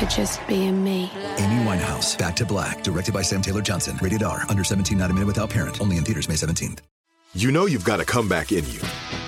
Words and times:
for 0.00 0.06
just 0.06 0.46
being 0.48 0.82
me. 0.82 1.10
Amy 1.36 1.64
Winehouse, 1.64 2.16
Back 2.16 2.34
to 2.36 2.46
Black, 2.46 2.82
directed 2.82 3.12
by 3.12 3.22
Sam 3.22 3.42
Taylor 3.42 3.62
Johnson. 3.62 3.98
Rated 4.00 4.22
R, 4.22 4.44
under 4.48 4.64
17, 4.64 4.96
not 4.96 5.10
a 5.10 5.14
minute 5.14 5.26
without 5.26 5.50
parent. 5.50 5.80
Only 5.80 5.98
in 5.98 6.04
theaters 6.04 6.28
May 6.28 6.36
17th. 6.36 6.80
You 7.34 7.52
know 7.52 7.66
you've 7.66 7.84
got 7.84 8.00
a 8.00 8.04
comeback 8.04 8.50
in 8.50 8.66
you. 8.70 8.80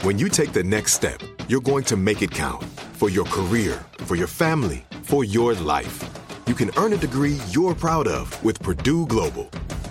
When 0.02 0.18
you 0.18 0.28
take 0.28 0.52
the 0.52 0.64
next 0.64 0.94
step, 0.94 1.20
you're 1.46 1.60
going 1.60 1.84
to 1.84 1.96
make 1.96 2.22
it 2.22 2.30
count 2.30 2.64
for 2.94 3.10
your 3.10 3.26
career, 3.26 3.84
for 3.98 4.16
your 4.16 4.26
family, 4.26 4.84
for 5.02 5.24
your 5.24 5.54
life. 5.54 6.02
You 6.46 6.54
can 6.54 6.70
earn 6.76 6.92
a 6.94 6.96
degree 6.96 7.38
you're 7.50 7.74
proud 7.74 8.08
of 8.08 8.42
with 8.42 8.60
Purdue 8.60 9.06
Global. 9.06 9.44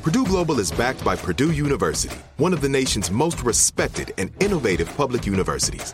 Purdue 0.04 0.26
Global 0.26 0.60
is 0.60 0.72
backed 0.72 1.06
by 1.06 1.16
Purdue 1.16 1.52
University, 1.52 2.18
one 2.38 2.54
of 2.54 2.62
the 2.62 2.68
nation's 2.68 3.12
most 3.12 3.44
respected 3.44 4.14
and 4.18 4.32
innovative 4.44 4.94
public 4.98 5.26
universities. 5.26 5.94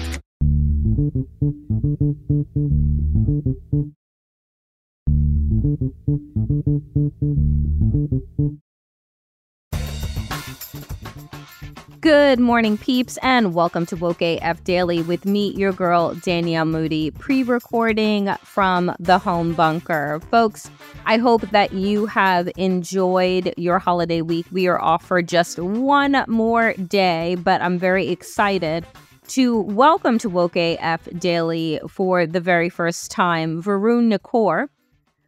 Good 12.31 12.39
morning, 12.39 12.77
peeps, 12.77 13.17
and 13.21 13.53
welcome 13.53 13.85
to 13.87 13.97
Woke 13.97 14.21
AF 14.21 14.63
Daily 14.63 15.01
with 15.01 15.25
me, 15.25 15.51
your 15.51 15.73
girl, 15.73 16.15
Danielle 16.15 16.63
Moodie, 16.63 17.11
pre 17.11 17.43
recording 17.43 18.33
from 18.41 18.95
the 19.01 19.19
home 19.19 19.53
bunker. 19.53 20.21
Folks, 20.31 20.71
I 21.05 21.17
hope 21.17 21.41
that 21.51 21.73
you 21.73 22.05
have 22.05 22.49
enjoyed 22.55 23.53
your 23.57 23.79
holiday 23.79 24.21
week. 24.21 24.45
We 24.49 24.67
are 24.67 24.81
off 24.81 25.05
for 25.05 25.21
just 25.21 25.59
one 25.59 26.23
more 26.29 26.71
day, 26.75 27.35
but 27.35 27.61
I'm 27.61 27.77
very 27.77 28.07
excited 28.07 28.85
to 29.27 29.59
welcome 29.63 30.17
to 30.19 30.29
Woke 30.29 30.55
AF 30.55 31.09
Daily 31.19 31.81
for 31.89 32.25
the 32.25 32.39
very 32.39 32.69
first 32.69 33.11
time 33.11 33.61
Varun 33.61 34.09
Nikore 34.09 34.67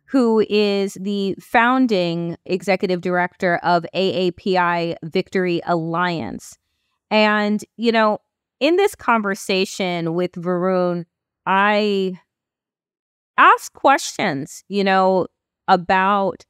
who 0.06 0.46
is 0.48 0.96
the 1.02 1.36
founding 1.40 2.38
executive 2.46 3.02
director 3.02 3.56
of 3.64 3.84
AAPI 3.96 4.96
Victory 5.02 5.60
Alliance. 5.66 6.60
And, 7.14 7.64
you 7.78 7.92
know, 7.92 8.18
in 8.60 8.76
this 8.76 8.96
conversation 8.96 10.16
with 10.16 10.32
Varun, 10.32 11.06
I 11.46 12.20
asked 13.38 13.74
questions, 13.74 14.64
you 14.68 14.84
know, 14.84 15.28
about 15.68 16.44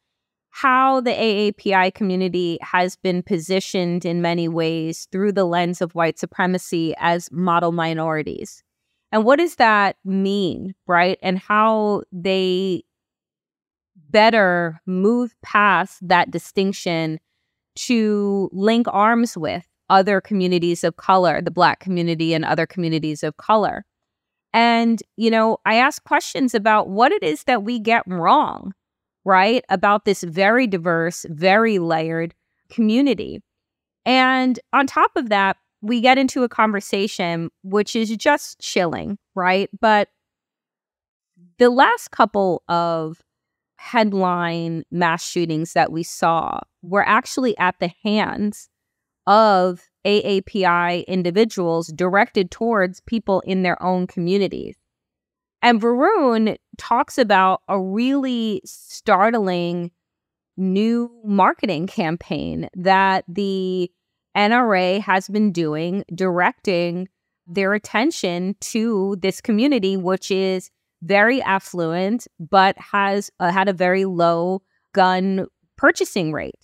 how 0.52 1.02
the 1.02 1.12
AAPI 1.12 1.94
community 1.94 2.60
has 2.62 2.96
been 2.96 3.22
positioned 3.24 4.06
in 4.06 4.22
many 4.22 4.48
ways 4.48 5.10
through 5.12 5.34
the 5.34 5.44
lens 5.44 5.82
of 5.82 5.96
white 5.96 6.18
supremacy 6.18 6.96
as 6.98 7.30
model 7.30 7.74
minorities. 7.74 8.64
And 9.12 9.26
what 9.26 9.40
does 9.40 9.56
that 9.56 9.98
mean, 10.06 10.76
right? 10.88 11.20
And 11.22 11.40
how 11.40 12.04
they 12.14 12.84
better 14.10 14.80
move 14.86 15.36
past 15.42 16.08
that 16.08 16.32
distinction 16.32 17.20
to 17.76 18.50
link 18.54 18.88
arms 18.90 19.38
with 19.38 19.68
other 19.94 20.20
communities 20.20 20.84
of 20.84 20.98
color, 20.98 21.40
the 21.40 21.52
Black 21.52 21.80
community 21.80 22.34
and 22.34 22.44
other 22.44 22.66
communities 22.66 23.22
of 23.22 23.38
color. 23.38 23.86
And, 24.52 25.02
you 25.18 25.30
know, 25.30 25.60
I 25.66 25.76
ask 25.76 26.04
questions 26.04 26.56
about 26.56 26.90
what 26.90 27.12
it 27.12 27.22
is 27.22 27.44
that 27.44 27.64
we 27.64 27.80
get 27.80 28.04
wrong, 28.08 28.74
right? 29.24 29.64
About 29.70 30.06
this 30.06 30.24
very 30.24 30.66
diverse, 30.66 31.28
very 31.30 31.78
layered 31.78 32.34
community. 32.70 33.42
And 34.04 34.60
on 34.74 34.88
top 34.88 35.12
of 35.16 35.30
that, 35.30 35.58
we 35.82 36.02
get 36.02 36.18
into 36.18 36.44
a 36.44 36.50
conversation 36.50 37.52
which 37.62 37.96
is 37.96 38.10
just 38.18 38.60
chilling, 38.60 39.20
right? 39.36 39.70
But 39.80 40.10
the 41.60 41.70
last 41.70 42.10
couple 42.10 42.64
of 42.68 43.22
headline 43.76 44.86
mass 44.90 45.24
shootings 45.24 45.74
that 45.74 45.92
we 45.92 46.02
saw 46.02 46.60
were 46.82 47.08
actually 47.08 47.56
at 47.60 47.76
the 47.80 47.92
hands 48.04 48.70
of 49.28 49.82
AAPI 50.06 51.06
individuals 51.08 51.88
directed 51.88 52.52
towards 52.52 53.00
people 53.02 53.42
in 53.42 53.64
their 53.64 53.82
own 53.82 54.08
communities. 54.08 54.76
And 55.62 55.82
Varun 55.82 56.58
talks 56.78 57.18
about 57.18 57.62
a 57.70 57.80
really 57.80 58.62
startling 58.66 59.92
new 60.58 61.10
marketing 61.24 61.88
campaign 61.88 62.70
that 62.76 63.24
the 63.28 63.90
NRA 64.36 65.00
has 65.00 65.28
been 65.30 65.52
doing, 65.52 66.04
directing 66.14 67.08
their 67.48 67.74
attention 67.74 68.56
to 68.60 69.18
this 69.22 69.42
community, 69.42 69.96
which 69.98 70.32
is 70.32 70.70
very 71.02 71.42
affluent, 71.42 72.28
but 72.40 72.78
has 72.78 73.30
uh, 73.40 73.52
had 73.52 73.68
a 73.68 73.74
very 73.74 74.06
low 74.06 74.62
gun 74.94 75.48
purchasing 75.78 76.32
rate. 76.32 76.56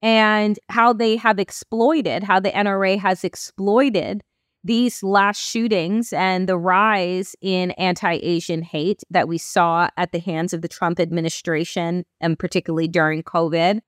And 0.00 0.58
how 0.68 0.92
they 0.92 1.16
have 1.16 1.38
exploited, 1.38 2.22
how 2.22 2.40
the 2.40 2.50
NRA 2.50 2.98
has 2.98 3.24
exploited 3.24 4.22
these 4.64 5.02
last 5.02 5.40
shootings 5.40 6.12
and 6.12 6.48
the 6.48 6.58
rise 6.58 7.34
in 7.40 7.70
anti 7.72 8.14
Asian 8.14 8.62
hate 8.62 9.02
that 9.10 9.28
we 9.28 9.38
saw 9.38 9.88
at 9.96 10.12
the 10.12 10.18
hands 10.18 10.52
of 10.52 10.62
the 10.62 10.68
Trump 10.68 11.00
administration, 11.00 12.04
and 12.20 12.38
particularly 12.38 12.88
during 12.88 13.22
COVID, 13.22 13.80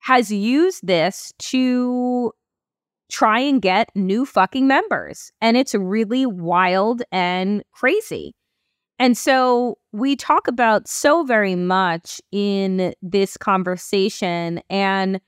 has 0.00 0.30
used 0.30 0.86
this 0.86 1.32
to 1.38 2.32
try 3.10 3.38
and 3.38 3.62
get 3.62 3.90
new 3.94 4.24
fucking 4.24 4.66
members. 4.66 5.30
And 5.40 5.56
it's 5.56 5.74
really 5.74 6.26
wild 6.26 7.02
and 7.12 7.62
crazy. 7.72 8.34
And 8.98 9.16
so 9.16 9.76
we 9.92 10.16
talk 10.16 10.48
about 10.48 10.88
so 10.88 11.24
very 11.24 11.54
much 11.54 12.20
in 12.32 12.94
this 13.02 13.36
conversation. 13.36 14.60
And, 14.70 15.20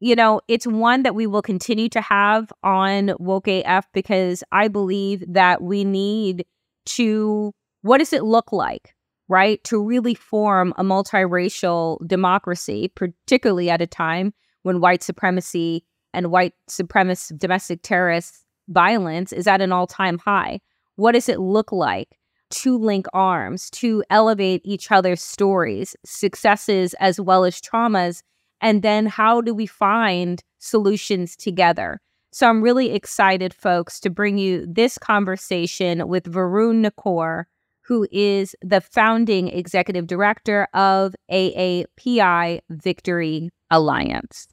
you 0.00 0.14
know, 0.14 0.40
it's 0.48 0.66
one 0.66 1.02
that 1.02 1.14
we 1.14 1.26
will 1.26 1.42
continue 1.42 1.88
to 1.90 2.00
have 2.00 2.52
on 2.62 3.12
Woke 3.18 3.48
AF 3.48 3.86
because 3.92 4.44
I 4.52 4.68
believe 4.68 5.24
that 5.28 5.62
we 5.62 5.84
need 5.84 6.44
to, 6.86 7.52
what 7.82 7.98
does 7.98 8.12
it 8.12 8.24
look 8.24 8.52
like? 8.52 8.94
Right? 9.28 9.62
To 9.64 9.82
really 9.82 10.14
form 10.14 10.72
a 10.76 10.84
multiracial 10.84 11.98
democracy, 12.06 12.92
particularly 12.94 13.70
at 13.70 13.82
a 13.82 13.86
time 13.86 14.32
when 14.62 14.80
white 14.80 15.02
supremacy 15.02 15.84
and 16.14 16.30
white 16.30 16.54
supremacist 16.70 17.38
domestic 17.38 17.82
terrorist 17.82 18.44
violence 18.68 19.32
is 19.32 19.46
at 19.46 19.60
an 19.60 19.72
all 19.72 19.86
time 19.86 20.18
high. 20.18 20.60
What 20.94 21.12
does 21.12 21.28
it 21.28 21.40
look 21.40 21.72
like? 21.72 22.18
to 22.50 22.78
link 22.78 23.06
arms, 23.12 23.70
to 23.70 24.04
elevate 24.10 24.62
each 24.64 24.90
other's 24.90 25.22
stories, 25.22 25.96
successes 26.04 26.94
as 27.00 27.20
well 27.20 27.44
as 27.44 27.60
traumas. 27.60 28.22
And 28.60 28.82
then 28.82 29.06
how 29.06 29.40
do 29.40 29.54
we 29.54 29.66
find 29.66 30.42
solutions 30.58 31.36
together? 31.36 32.00
So 32.32 32.48
I'm 32.48 32.62
really 32.62 32.92
excited, 32.92 33.54
folks, 33.54 33.98
to 34.00 34.10
bring 34.10 34.36
you 34.38 34.66
this 34.68 34.98
conversation 34.98 36.06
with 36.08 36.24
Varun 36.24 36.86
Nikore, 36.86 37.44
who 37.82 38.06
is 38.10 38.54
the 38.62 38.80
founding 38.80 39.48
executive 39.48 40.06
director 40.06 40.68
of 40.74 41.14
AAPI 41.30 42.60
Victory 42.68 43.50
Alliance. 43.70 44.48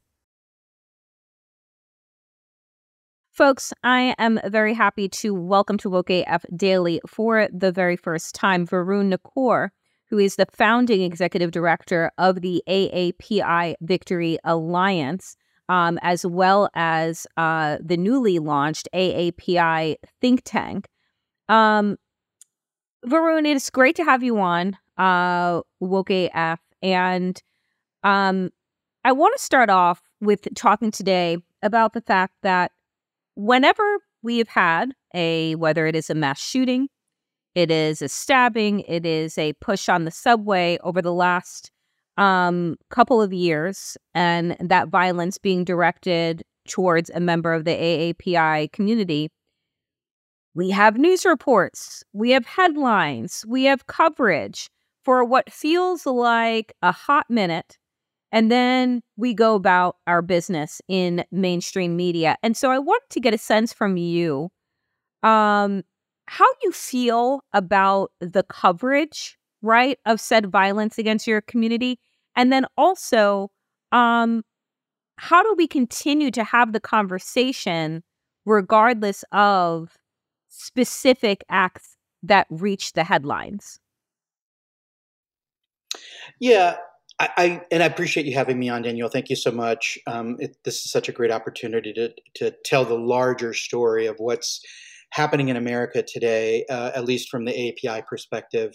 Folks, 3.32 3.74
I 3.84 4.14
am 4.20 4.40
very 4.46 4.76
happy 4.76 5.10
to 5.10 5.34
welcome 5.34 5.80
to 5.80 5.90
Woke 5.90 6.12
AF 6.12 6.46
Daily 6.56 7.02
for 7.08 7.50
the 7.52 7.72
very 7.72 7.98
first 7.98 8.36
time 8.36 8.68
Varun 8.68 9.12
Nikore, 9.12 9.70
who 10.13 10.19
is 10.19 10.36
the 10.36 10.45
founding 10.54 11.01
executive 11.01 11.50
director 11.50 12.12
of 12.19 12.42
the 12.42 12.62
AAPI 12.69 13.74
Victory 13.81 14.38
Alliance, 14.44 15.36
um, 15.69 15.98
as 16.04 16.24
well 16.24 16.69
as 16.75 17.25
uh, 17.36 17.80
the 17.83 17.98
newly 17.98 18.38
launched 18.38 18.88
AAPI 18.94 19.95
think 20.21 20.44
tank. 20.45 20.88
Um, 21.50 21.98
Varun, 23.07 23.48
it 23.48 23.56
is 23.56 23.71
great 23.71 23.95
to 23.95 24.04
have 24.04 24.21
you 24.21 24.38
on 24.38 24.77
uh, 25.00 25.62
Woke 25.80 26.12
AF. 26.12 26.60
And 26.83 27.42
um, 28.04 28.51
I 29.04 29.13
want 29.13 29.36
to 29.36 29.44
start 29.44 29.71
off 29.71 30.00
with 30.21 30.48
talking 30.54 30.92
today 30.92 31.38
about 31.63 31.94
the 31.94 32.01
fact 32.01 32.36
that 32.44 32.71
whenever 33.33 33.98
we've 34.21 34.48
had 34.48 34.94
a, 35.15 35.56
whether 35.56 35.88
it 35.88 35.95
is 35.95 36.12
a 36.12 36.13
mass 36.13 36.39
shooting, 36.39 36.88
it 37.56 37.72
is 37.72 38.02
a 38.02 38.10
stabbing, 38.10 38.82
it 38.82 39.06
is 39.06 39.38
a 39.38 39.54
push 39.54 39.90
on 39.90 40.06
the 40.06 40.12
subway 40.12 40.78
over 40.84 41.02
the 41.02 41.14
last 41.14 41.72
um, 42.18 42.76
couple 42.90 43.22
of 43.22 43.34
years, 43.34 43.98
and 44.14 44.56
that 44.60 44.90
violence 44.90 45.38
being 45.38 45.64
directed 45.64 46.44
towards 46.68 47.10
a 47.10 47.20
member 47.20 47.54
of 47.54 47.66
the 47.66 47.72
AAPI 47.72 48.72
community, 48.72 49.30
we 50.56 50.70
have 50.70 50.98
news 50.98 51.26
reports, 51.26 52.04
we 52.14 52.32
have 52.32 52.46
headlines, 52.46 53.44
we 53.48 53.64
have 53.66 53.88
coverage 53.88 54.70
for 55.04 55.24
what 55.24 55.52
feels 55.52 56.06
like 56.06 56.74
a 56.82 56.92
hot 56.92 57.26
minute 57.30 57.78
and 58.34 58.52
then 58.52 59.04
we 59.16 59.36
go 59.36 59.54
about 59.54 59.98
our 60.08 60.24
business 60.24 60.82
in 60.88 61.24
mainstream 61.32 61.96
media. 61.96 62.36
And 62.42 62.58
so 62.58 62.72
I 62.72 62.80
want 62.80 63.04
to 63.12 63.20
get 63.20 63.36
a 63.36 63.38
sense 63.38 63.72
from 63.72 63.96
you 63.96 64.50
um, 65.22 65.84
how 66.25 66.48
you 66.62 66.72
feel 66.72 67.42
about 67.54 68.12
the 68.20 68.44
coverage, 68.44 69.38
right, 69.62 69.98
of 70.06 70.20
said 70.20 70.52
violence 70.52 70.98
against 70.98 71.28
your 71.28 71.42
community. 71.42 72.00
And 72.36 72.52
then 72.52 72.66
also, 72.78 73.52
um, 73.92 74.44
how 75.18 75.44
do 75.44 75.54
we 75.58 75.68
continue 75.68 76.31
to 76.31 76.44
have 76.44 76.74
the 76.74 76.80
conversation 76.80 78.04
regardless 78.46 79.24
of 79.31 79.98
specific 80.50 81.44
acts 81.50 81.98
that 82.24 82.48
reach 82.50 82.94
the 82.94 83.04
headlines? 83.04 83.80
Yeah, 86.40 86.78
I, 87.20 87.30
I, 87.38 87.62
and 87.72 87.84
I 87.84 87.86
appreciate 87.86 88.25
you 88.25 88.34
having 88.34 88.58
me 88.58 88.70
on, 88.70 88.81
Daniel. 88.81 89.10
Thank 89.10 89.30
you 89.30 89.36
so 89.36 89.52
much. 89.52 90.00
Um, 90.08 90.38
it, 90.40 90.58
this 90.64 90.84
is 90.84 90.92
such 90.92 91.10
a 91.10 91.12
great 91.12 91.31
opportunity 91.31 91.94
to 91.94 92.12
to 92.36 92.56
tell 92.66 92.86
the 92.86 92.98
larger 92.98 93.54
story 93.54 94.08
of 94.08 94.16
what's 94.18 94.62
happening 95.13 95.50
in 95.50 95.56
America 95.56 96.04
today, 96.06 96.65
uh, 96.69 96.92
at 96.95 97.06
least 97.06 97.30
from 97.30 97.45
the 97.45 97.69
API 97.69 98.04
perspective. 98.07 98.74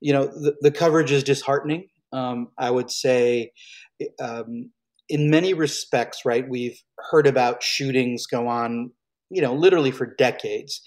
You 0.00 0.12
know, 0.12 0.26
the, 0.26 0.54
the 0.60 0.70
coverage 0.70 1.10
is 1.10 1.24
disheartening. 1.24 1.88
Um, 2.12 2.48
I 2.58 2.70
would 2.70 2.90
say, 2.90 3.52
um, 4.20 4.70
in 5.08 5.30
many 5.30 5.54
respects, 5.54 6.24
right? 6.24 6.48
We've 6.48 6.78
heard 7.10 7.26
about 7.26 7.62
shootings 7.62 8.26
go 8.26 8.48
on, 8.48 8.90
you 9.30 9.40
know, 9.40 9.54
literally 9.54 9.90
for 9.90 10.06
decades 10.06 10.82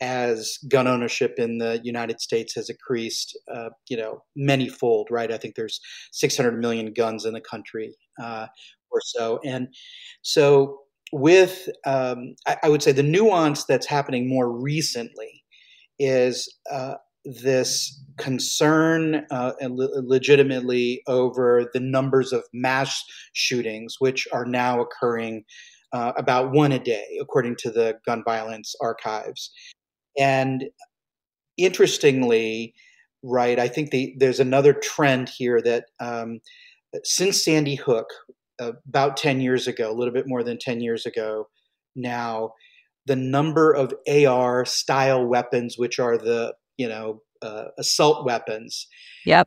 as 0.00 0.58
gun 0.68 0.86
ownership 0.86 1.34
in 1.38 1.56
the 1.58 1.80
United 1.82 2.20
States 2.20 2.54
has 2.54 2.68
increased, 2.68 3.38
uh, 3.54 3.70
you 3.88 3.96
know, 3.96 4.22
many 4.36 4.68
fold, 4.68 5.08
right? 5.10 5.32
I 5.32 5.38
think 5.38 5.54
there's 5.54 5.80
600 6.12 6.58
million 6.60 6.92
guns 6.92 7.24
in 7.24 7.32
the 7.32 7.40
country 7.40 7.94
uh, 8.22 8.46
or 8.90 9.00
so. 9.02 9.40
And 9.44 9.68
so, 10.22 10.80
with, 11.12 11.68
um, 11.84 12.34
I, 12.46 12.56
I, 12.64 12.68
would 12.68 12.82
say 12.82 12.92
the 12.92 13.02
nuance 13.02 13.64
that's 13.64 13.86
happening 13.86 14.28
more 14.28 14.50
recently 14.50 15.44
is 15.98 16.52
uh, 16.70 16.94
this 17.24 18.02
concern 18.18 19.26
uh, 19.30 19.52
legitimately 19.60 21.02
over 21.06 21.70
the 21.72 21.80
numbers 21.80 22.32
of 22.32 22.42
mass 22.52 23.02
shootings, 23.32 23.96
which 23.98 24.26
are 24.32 24.44
now 24.44 24.80
occurring. 24.80 25.44
Uh, 25.92 26.12
about 26.18 26.50
one 26.50 26.72
a 26.72 26.80
day, 26.80 27.16
according 27.22 27.54
to 27.56 27.70
the 27.70 27.96
gun 28.04 28.22
violence 28.24 28.74
archives. 28.82 29.52
And 30.18 30.64
interestingly, 31.56 32.74
right, 33.22 33.58
I 33.58 33.68
think 33.68 33.90
the, 33.90 34.14
there's 34.18 34.40
another 34.40 34.72
trend 34.72 35.28
here 35.28 35.60
that 35.62 35.86
um, 36.00 36.40
since 37.04 37.44
Sandy 37.44 37.74
Hook, 37.74 38.08
about 38.58 39.16
10 39.16 39.40
years 39.40 39.66
ago, 39.66 39.90
a 39.90 39.94
little 39.94 40.14
bit 40.14 40.26
more 40.26 40.42
than 40.42 40.58
10 40.58 40.80
years 40.80 41.06
ago 41.06 41.46
now, 41.94 42.52
the 43.06 43.16
number 43.16 43.72
of 43.72 43.94
AR 44.08 44.64
style 44.64 45.26
weapons, 45.26 45.76
which 45.78 45.98
are 45.98 46.18
the, 46.18 46.54
you 46.76 46.88
know, 46.88 47.22
uh, 47.42 47.66
assault 47.78 48.24
weapons, 48.24 48.86
yep. 49.24 49.46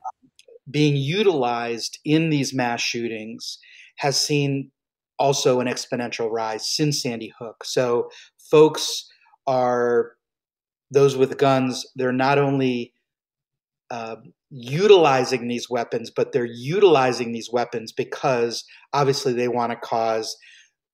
being 0.70 0.96
utilized 0.96 2.00
in 2.06 2.30
these 2.30 2.54
mass 2.54 2.82
shootings 2.82 3.60
has 3.98 4.20
seen 4.20 4.72
also 5.18 5.60
an 5.60 5.68
exponential 5.68 6.32
rise 6.32 6.68
since 6.68 7.02
Sandy 7.02 7.34
Hook. 7.38 7.64
So 7.64 8.10
folks 8.50 9.06
are 9.46 10.14
those 10.92 11.18
with 11.18 11.38
guns, 11.38 11.86
they're 11.96 12.12
not 12.12 12.40
only 12.40 12.94
uh, 13.92 14.18
utilizing 14.50 15.48
these 15.48 15.70
weapons, 15.70 16.12
but 16.16 16.32
they're 16.32 16.46
utilizing 16.46 17.32
these 17.32 17.50
weapons 17.52 17.92
because 17.92 18.64
obviously 18.94 19.34
they 19.34 19.48
want 19.48 19.72
to 19.72 19.78
cause 19.78 20.36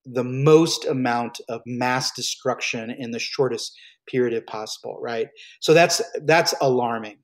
the 0.04 0.24
most 0.24 0.84
amount 0.86 1.40
of 1.48 1.60
mass 1.66 2.12
destruction 2.12 2.90
in 2.96 3.10
the 3.10 3.18
shortest 3.18 3.76
period 4.08 4.34
of 4.34 4.46
possible, 4.46 4.98
right? 5.02 5.28
So 5.60 5.74
that's 5.74 6.00
that's 6.24 6.54
alarming. 6.60 7.18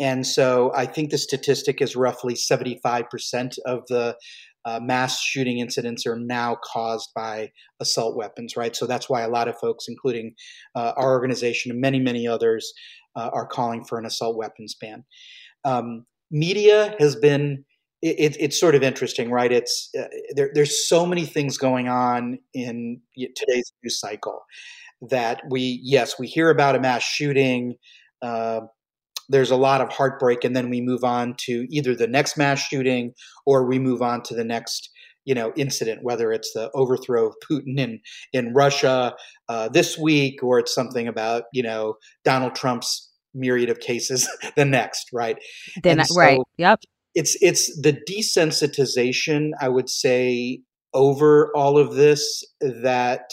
And 0.00 0.26
so 0.26 0.70
I 0.76 0.86
think 0.86 1.10
the 1.10 1.18
statistic 1.18 1.82
is 1.82 1.96
roughly 1.96 2.34
75% 2.34 3.58
of 3.66 3.82
the 3.88 4.16
uh, 4.64 4.78
mass 4.80 5.20
shooting 5.20 5.58
incidents 5.58 6.06
are 6.06 6.18
now 6.18 6.56
caused 6.62 7.08
by 7.16 7.50
assault 7.80 8.16
weapons, 8.16 8.56
right? 8.56 8.76
So 8.76 8.86
that's 8.86 9.08
why 9.08 9.22
a 9.22 9.28
lot 9.28 9.48
of 9.48 9.58
folks, 9.58 9.86
including 9.88 10.34
uh, 10.74 10.92
our 10.96 11.10
organization 11.10 11.72
and 11.72 11.80
many, 11.80 11.98
many 11.98 12.28
others, 12.28 12.72
uh, 13.18 13.30
are 13.32 13.46
calling 13.46 13.84
for 13.84 13.98
an 13.98 14.06
assault 14.06 14.36
weapons 14.36 14.74
ban. 14.80 15.04
Um, 15.64 16.06
media 16.30 16.94
has 16.98 17.16
been 17.16 17.64
it, 18.00 18.36
it's 18.38 18.60
sort 18.60 18.76
of 18.76 18.84
interesting, 18.84 19.30
right? 19.30 19.50
It's 19.50 19.90
uh, 19.98 20.04
there, 20.36 20.50
there's 20.54 20.88
so 20.88 21.04
many 21.04 21.26
things 21.26 21.58
going 21.58 21.88
on 21.88 22.38
in 22.54 23.00
today's 23.16 23.72
news 23.82 23.98
cycle 23.98 24.40
that 25.10 25.42
we 25.50 25.80
yes 25.82 26.18
we 26.18 26.26
hear 26.26 26.50
about 26.50 26.74
a 26.74 26.80
mass 26.80 27.02
shooting 27.02 27.74
uh, 28.22 28.60
there's 29.28 29.50
a 29.50 29.56
lot 29.56 29.80
of 29.80 29.90
heartbreak 29.90 30.42
and 30.42 30.56
then 30.56 30.70
we 30.70 30.80
move 30.80 31.04
on 31.04 31.34
to 31.38 31.66
either 31.70 31.94
the 31.94 32.06
next 32.06 32.36
mass 32.36 32.58
shooting 32.58 33.12
or 33.46 33.64
we 33.64 33.78
move 33.78 34.02
on 34.02 34.22
to 34.22 34.34
the 34.34 34.44
next 34.44 34.90
you 35.24 35.34
know 35.34 35.52
incident 35.56 36.02
whether 36.02 36.32
it's 36.32 36.52
the 36.52 36.70
overthrow 36.74 37.28
of 37.28 37.34
putin 37.48 37.78
in 37.78 38.00
in 38.32 38.54
russia 38.54 39.14
uh, 39.48 39.68
this 39.68 39.96
week 39.96 40.42
or 40.42 40.58
it's 40.58 40.74
something 40.74 41.06
about 41.06 41.44
you 41.52 41.62
know 41.62 41.94
donald 42.24 42.54
trump's 42.54 43.07
myriad 43.38 43.70
of 43.70 43.80
cases 43.80 44.28
the 44.56 44.64
next 44.64 45.08
right? 45.12 45.38
Then 45.82 46.04
so 46.04 46.14
right 46.14 46.40
yep. 46.56 46.80
it's 47.14 47.36
it's 47.40 47.80
the 47.80 47.92
desensitization 48.08 49.50
i 49.60 49.68
would 49.68 49.88
say 49.88 50.60
over 50.94 51.50
all 51.54 51.78
of 51.78 51.94
this 51.94 52.44
that 52.60 53.30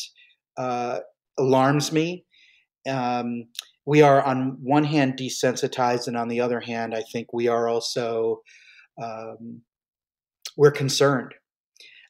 uh, 0.58 1.00
alarms 1.38 1.92
me. 1.92 2.26
Um, 2.88 3.46
we 3.86 4.02
are 4.02 4.22
on 4.24 4.58
one 4.62 4.84
hand 4.84 5.18
desensitized, 5.18 6.08
and 6.08 6.18
on 6.18 6.28
the 6.28 6.42
other 6.42 6.60
hand, 6.60 6.96
I 6.96 7.04
think 7.12 7.34
we 7.34 7.48
are 7.48 7.68
also 7.68 8.42
um, 9.02 9.62
we're 10.58 10.72
concerned. 10.72 11.34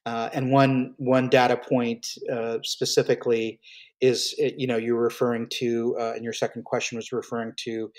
Uh, 0.05 0.29
and 0.33 0.51
one 0.51 0.93
one 0.97 1.29
data 1.29 1.57
point 1.57 2.05
uh, 2.31 2.59
specifically 2.63 3.59
is 4.01 4.35
uh, 4.43 4.49
you 4.57 4.67
know 4.67 4.77
you're 4.77 5.01
referring 5.01 5.47
to, 5.49 5.95
uh, 5.99 6.13
and 6.15 6.23
your 6.23 6.33
second 6.33 6.63
question 6.63 6.95
was 6.95 7.11
referring 7.11 7.53
to 7.57 7.91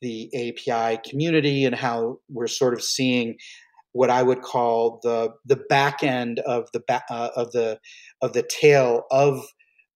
the 0.00 0.30
API 0.34 0.98
community 1.08 1.64
and 1.64 1.74
how 1.74 2.18
we're 2.30 2.46
sort 2.46 2.72
of 2.72 2.82
seeing 2.82 3.36
what 3.92 4.08
I 4.08 4.22
would 4.22 4.42
call 4.42 5.00
the 5.02 5.30
the 5.44 5.56
back 5.68 6.02
end 6.02 6.38
of 6.40 6.68
the 6.72 6.82
ba- 6.86 7.04
uh, 7.10 7.30
of 7.36 7.52
the 7.52 7.78
of 8.22 8.32
the 8.32 8.42
tail 8.42 9.04
of 9.10 9.44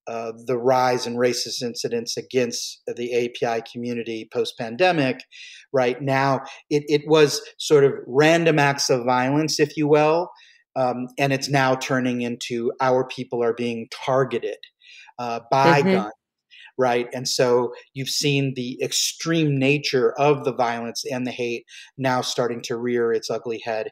uh, 0.06 0.33
the 0.47 0.59
rise 0.59 1.06
in 1.06 1.16
racist 1.16 1.62
incidents 1.62 2.16
against 2.16 2.83
the 2.87 3.14
API 3.14 3.62
community 3.73 4.28
post 4.33 4.54
pandemic, 4.59 5.25
right 5.73 6.02
now, 6.02 6.40
it, 6.68 6.85
it 6.88 7.02
was 7.06 7.40
sort 7.59 7.85
of 7.85 7.92
random 8.06 8.59
acts 8.59 8.90
of 8.90 9.04
violence, 9.04 9.59
if 9.59 9.78
you 9.78 9.88
will. 9.88 10.28
Um, 10.76 11.08
and 11.18 11.32
it's 11.32 11.48
now 11.48 11.76
turning 11.76 12.22
into 12.22 12.72
our 12.80 13.06
people 13.06 13.42
are 13.42 13.54
being 13.54 13.88
targeted 13.92 14.56
uh, 15.18 15.40
by 15.50 15.80
mm-hmm. 15.80 15.92
guns, 15.92 16.12
right? 16.76 17.08
And 17.12 17.28
so 17.28 17.72
you've 17.92 18.08
seen 18.08 18.54
the 18.54 18.78
extreme 18.82 19.58
nature 19.58 20.12
of 20.18 20.44
the 20.44 20.52
violence 20.52 21.04
and 21.10 21.26
the 21.26 21.30
hate 21.30 21.64
now 21.96 22.20
starting 22.20 22.60
to 22.62 22.76
rear 22.76 23.12
its 23.12 23.30
ugly 23.30 23.60
head. 23.64 23.90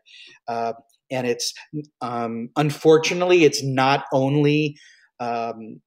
Uh, 0.48 0.72
and 1.10 1.26
it's 1.26 1.52
um, 2.00 2.48
unfortunately, 2.56 3.44
it's 3.44 3.62
not 3.62 4.06
only 4.12 4.76
um, 5.20 5.80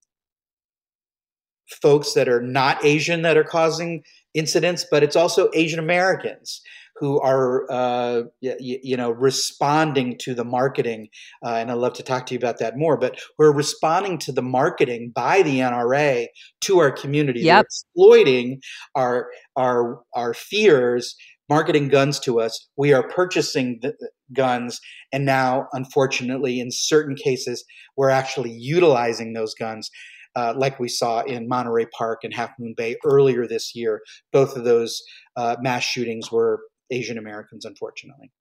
folks 1.82 2.14
that 2.14 2.30
are 2.30 2.42
not 2.42 2.84
Asian 2.86 3.24
that 3.24 3.38
are 3.38 3.44
causing 3.44 4.04
incidents, 4.34 4.86
but 4.90 5.04
it's 5.04 5.16
also 5.16 5.50
Asian 5.54 5.80
Americans 5.80 6.62
who 6.98 7.20
are 7.20 7.70
uh, 7.72 8.24
you, 8.42 8.80
you, 8.84 8.98
know 8.98 9.12
responding 9.12 10.18
to 10.20 10.34
the 10.34 10.44
marketing 10.44 11.08
uh, 11.46 11.56
and 11.56 11.72
i'd 11.72 11.76
love 11.76 11.94
to 11.94 12.04
talk 12.04 12.26
to 12.26 12.34
you 12.34 12.38
about 12.38 12.60
that 12.60 12.78
more 12.78 12.98
but 12.98 13.20
we're 13.38 13.52
responding 13.52 14.18
to 14.18 14.32
the 14.32 14.42
marketing 14.42 15.12
by 15.14 15.42
the 15.42 15.60
nra 15.60 16.28
to 16.62 16.80
our 16.80 16.92
community 16.92 17.42
yep. 17.42 17.66
exploiting 17.66 18.60
our 18.96 19.30
our 19.56 20.02
our 20.14 20.34
fears 20.34 21.16
marketing 21.50 21.90
guns 21.90 22.20
to 22.20 22.40
us 22.40 22.68
we 22.76 22.94
are 22.94 23.08
purchasing 23.10 23.80
the 23.82 23.94
guns 24.34 24.80
and 25.12 25.26
now 25.26 25.68
unfortunately 25.74 26.60
in 26.60 26.70
certain 26.72 27.16
cases 27.16 27.64
we're 27.98 28.10
actually 28.10 28.52
utilizing 28.52 29.34
those 29.34 29.54
guns 29.54 29.90
uh, 30.36 30.54
like 30.58 30.80
we 30.80 30.90
saw 30.90 31.22
in 31.22 31.48
Monterey 31.48 31.86
Park 31.98 32.26
and 32.26 32.34
Half 32.34 32.52
Moon 32.60 32.74
Bay 32.76 32.98
earlier 33.06 33.48
this 33.48 33.74
year. 33.74 34.02
Both 34.34 34.58
of 34.58 34.66
those 34.66 35.02
uh, 35.38 35.56
mass 35.62 35.84
shootings 35.84 36.30
were 36.30 36.60
Asian 36.92 37.18
Americans, 37.18 37.66
unfortunately. 37.66 38.32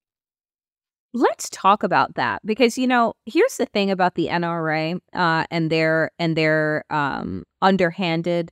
Let's 1.12 1.48
talk 1.50 1.84
about 1.84 2.16
that 2.16 2.42
because 2.44 2.76
you 2.76 2.88
know 2.88 3.14
here's 3.24 3.56
the 3.56 3.66
thing 3.66 3.90
about 3.90 4.16
the 4.16 4.26
NRA 4.26 4.98
uh, 5.12 5.44
and 5.50 5.70
their 5.70 6.10
and 6.18 6.36
their 6.36 6.84
um, 6.90 7.44
underhanded 7.62 8.50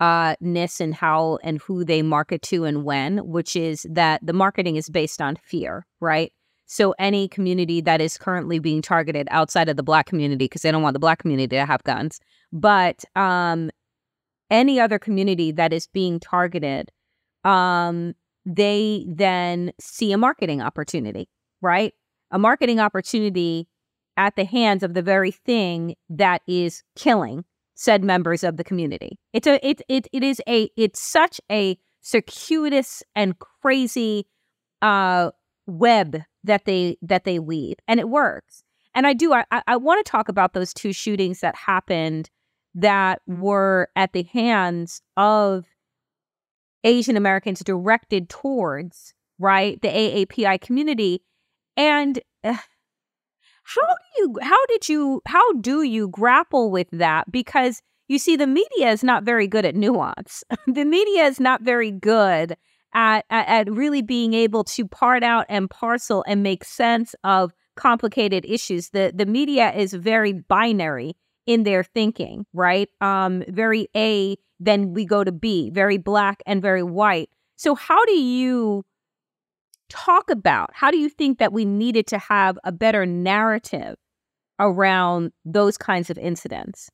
uh, 0.00 0.36
ness 0.40 0.80
and 0.80 0.94
how 0.94 1.38
and 1.42 1.60
who 1.60 1.84
they 1.84 2.02
market 2.02 2.42
to 2.42 2.64
and 2.64 2.84
when, 2.84 3.18
which 3.18 3.56
is 3.56 3.86
that 3.90 4.24
the 4.24 4.32
marketing 4.32 4.76
is 4.76 4.88
based 4.88 5.20
on 5.20 5.36
fear, 5.36 5.86
right? 6.00 6.32
So 6.66 6.94
any 6.98 7.28
community 7.28 7.80
that 7.80 8.00
is 8.00 8.18
currently 8.18 8.58
being 8.58 8.82
targeted 8.82 9.26
outside 9.30 9.68
of 9.68 9.76
the 9.76 9.82
black 9.82 10.06
community, 10.06 10.44
because 10.44 10.62
they 10.62 10.70
don't 10.70 10.82
want 10.82 10.94
the 10.94 11.00
black 11.00 11.18
community 11.18 11.56
to 11.56 11.66
have 11.66 11.82
guns, 11.82 12.20
but 12.52 13.04
um, 13.16 13.70
any 14.50 14.78
other 14.78 14.98
community 14.98 15.50
that 15.52 15.72
is 15.72 15.86
being 15.86 16.20
targeted, 16.20 16.90
um, 17.44 18.14
they 18.48 19.04
then 19.06 19.72
see 19.78 20.10
a 20.12 20.18
marketing 20.18 20.62
opportunity, 20.62 21.28
right? 21.60 21.92
A 22.30 22.38
marketing 22.38 22.80
opportunity 22.80 23.68
at 24.16 24.36
the 24.36 24.44
hands 24.44 24.82
of 24.82 24.94
the 24.94 25.02
very 25.02 25.30
thing 25.30 25.94
that 26.08 26.40
is 26.48 26.82
killing 26.96 27.44
said 27.74 28.02
members 28.02 28.42
of 28.42 28.56
the 28.56 28.64
community. 28.64 29.18
It's 29.32 29.46
a 29.46 29.64
it 29.66 29.82
it 29.88 30.08
it 30.12 30.24
is 30.24 30.40
a 30.48 30.70
it's 30.76 31.00
such 31.00 31.40
a 31.50 31.78
circuitous 32.00 33.02
and 33.14 33.38
crazy 33.38 34.26
uh 34.80 35.30
web 35.66 36.22
that 36.44 36.64
they 36.64 36.96
that 37.02 37.24
they 37.24 37.38
weave 37.38 37.76
and 37.86 38.00
it 38.00 38.08
works 38.08 38.62
and 38.94 39.06
i 39.06 39.12
do 39.12 39.34
i 39.34 39.44
i 39.66 39.76
want 39.76 40.04
to 40.04 40.10
talk 40.10 40.28
about 40.28 40.54
those 40.54 40.72
two 40.72 40.92
shootings 40.92 41.40
that 41.40 41.54
happened 41.56 42.30
that 42.74 43.20
were 43.26 43.88
at 43.96 44.12
the 44.12 44.22
hands 44.22 45.02
of 45.16 45.66
asian 46.84 47.16
americans 47.16 47.60
directed 47.60 48.28
towards 48.28 49.14
right 49.38 49.80
the 49.82 49.88
aapi 49.88 50.60
community 50.60 51.22
and 51.76 52.20
uh, 52.44 52.56
how 53.64 53.86
do 53.86 54.22
you 54.22 54.34
how 54.42 54.66
did 54.66 54.88
you 54.88 55.20
how 55.26 55.52
do 55.54 55.82
you 55.82 56.08
grapple 56.08 56.70
with 56.70 56.88
that 56.92 57.30
because 57.30 57.82
you 58.08 58.18
see 58.18 58.36
the 58.36 58.46
media 58.46 58.90
is 58.90 59.04
not 59.04 59.24
very 59.24 59.46
good 59.46 59.64
at 59.64 59.74
nuance 59.74 60.42
the 60.66 60.84
media 60.84 61.24
is 61.24 61.38
not 61.38 61.62
very 61.62 61.90
good 61.90 62.56
at, 62.94 63.24
at, 63.30 63.48
at 63.48 63.72
really 63.72 64.02
being 64.02 64.34
able 64.34 64.64
to 64.64 64.86
part 64.86 65.22
out 65.22 65.46
and 65.48 65.68
parcel 65.68 66.24
and 66.26 66.42
make 66.42 66.64
sense 66.64 67.14
of 67.24 67.52
complicated 67.76 68.44
issues. 68.46 68.90
The 68.90 69.12
the 69.14 69.26
media 69.26 69.72
is 69.72 69.94
very 69.94 70.32
binary 70.32 71.16
in 71.46 71.62
their 71.62 71.84
thinking, 71.84 72.44
right? 72.52 72.88
Um, 73.00 73.44
very 73.48 73.88
A, 73.96 74.36
then 74.60 74.92
we 74.92 75.04
go 75.04 75.24
to 75.24 75.32
B, 75.32 75.70
very 75.70 75.98
black 75.98 76.42
and 76.46 76.60
very 76.60 76.82
white. 76.82 77.30
So 77.56 77.74
how 77.74 78.04
do 78.04 78.12
you 78.12 78.84
talk 79.88 80.30
about 80.30 80.70
how 80.74 80.90
do 80.90 80.98
you 80.98 81.08
think 81.08 81.38
that 81.38 81.52
we 81.52 81.64
needed 81.64 82.06
to 82.06 82.18
have 82.18 82.58
a 82.62 82.70
better 82.70 83.06
narrative 83.06 83.96
around 84.58 85.32
those 85.44 85.78
kinds 85.78 86.10
of 86.10 86.18
incidents? 86.18 86.90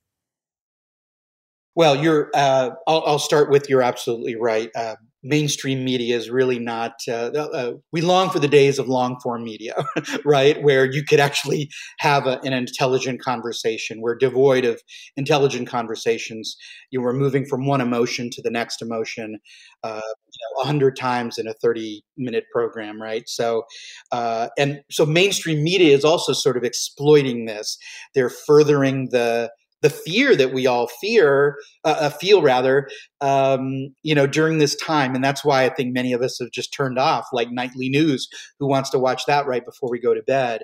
Well, 1.75 1.95
you're. 1.95 2.31
Uh, 2.33 2.71
I'll, 2.87 3.03
I'll, 3.05 3.19
start 3.19 3.49
with 3.49 3.69
you're 3.69 3.81
absolutely 3.81 4.35
right. 4.35 4.71
Uh, 4.75 4.95
mainstream 5.25 5.83
media 5.83 6.15
is 6.15 6.29
really 6.29 6.59
not 6.59 6.93
uh, 7.09 7.31
uh, 7.35 7.73
we 7.91 8.01
long 8.01 8.29
for 8.29 8.37
the 8.37 8.47
days 8.47 8.77
of 8.77 8.87
long 8.87 9.19
form 9.21 9.43
media 9.43 9.73
right? 10.25 10.61
Where 10.61 10.85
you 10.85 11.03
could 11.03 11.19
actually 11.19 11.69
have 11.99 12.27
a, 12.27 12.39
an 12.43 12.53
intelligent 12.53 13.21
conversation. 13.21 14.01
We're 14.01 14.15
devoid 14.15 14.65
of 14.65 14.79
intelligent 15.17 15.67
conversations. 15.67 16.55
You 16.91 17.01
were 17.01 17.13
moving 17.13 17.45
from 17.45 17.65
one 17.65 17.81
emotion 17.81 18.29
to 18.33 18.41
the 18.41 18.51
next 18.51 18.81
emotion 18.81 19.39
uh, 19.83 20.01
you 20.05 20.39
know, 20.55 20.59
100 20.59 20.95
times 20.95 21.37
in 21.37 21.47
a 21.47 21.53
30 21.53 22.03
minute 22.17 22.45
program 22.53 23.01
right? 23.01 23.23
So 23.27 23.63
uh, 24.11 24.49
and 24.57 24.81
so 24.91 25.05
mainstream 25.05 25.63
media 25.63 25.95
is 25.95 26.05
also 26.05 26.33
sort 26.33 26.55
of 26.55 26.63
exploiting 26.63 27.45
this. 27.45 27.77
They're 28.13 28.29
furthering 28.29 29.09
the 29.11 29.49
the 29.85 29.89
fear 29.91 30.35
that 30.35 30.51
we 30.51 30.65
all 30.65 30.87
fear, 30.87 31.59
uh, 31.83 31.95
uh, 31.99 32.09
feel 32.09 32.41
rather, 32.41 32.89
um, 33.21 33.89
you 34.01 34.15
know, 34.15 34.25
during 34.25 34.57
this 34.57 34.75
time, 34.77 35.13
and 35.13 35.23
that's 35.23 35.45
why 35.45 35.63
I 35.63 35.69
think 35.69 35.93
many 35.93 36.11
of 36.11 36.23
us 36.23 36.39
have 36.39 36.49
just 36.49 36.73
turned 36.73 36.97
off, 36.97 37.27
like 37.31 37.51
nightly 37.51 37.89
news. 37.89 38.27
Who 38.59 38.67
wants 38.67 38.89
to 38.89 38.99
watch 38.99 39.27
that 39.27 39.45
right 39.45 39.63
before 39.63 39.91
we 39.91 39.99
go 39.99 40.15
to 40.15 40.23
bed, 40.23 40.63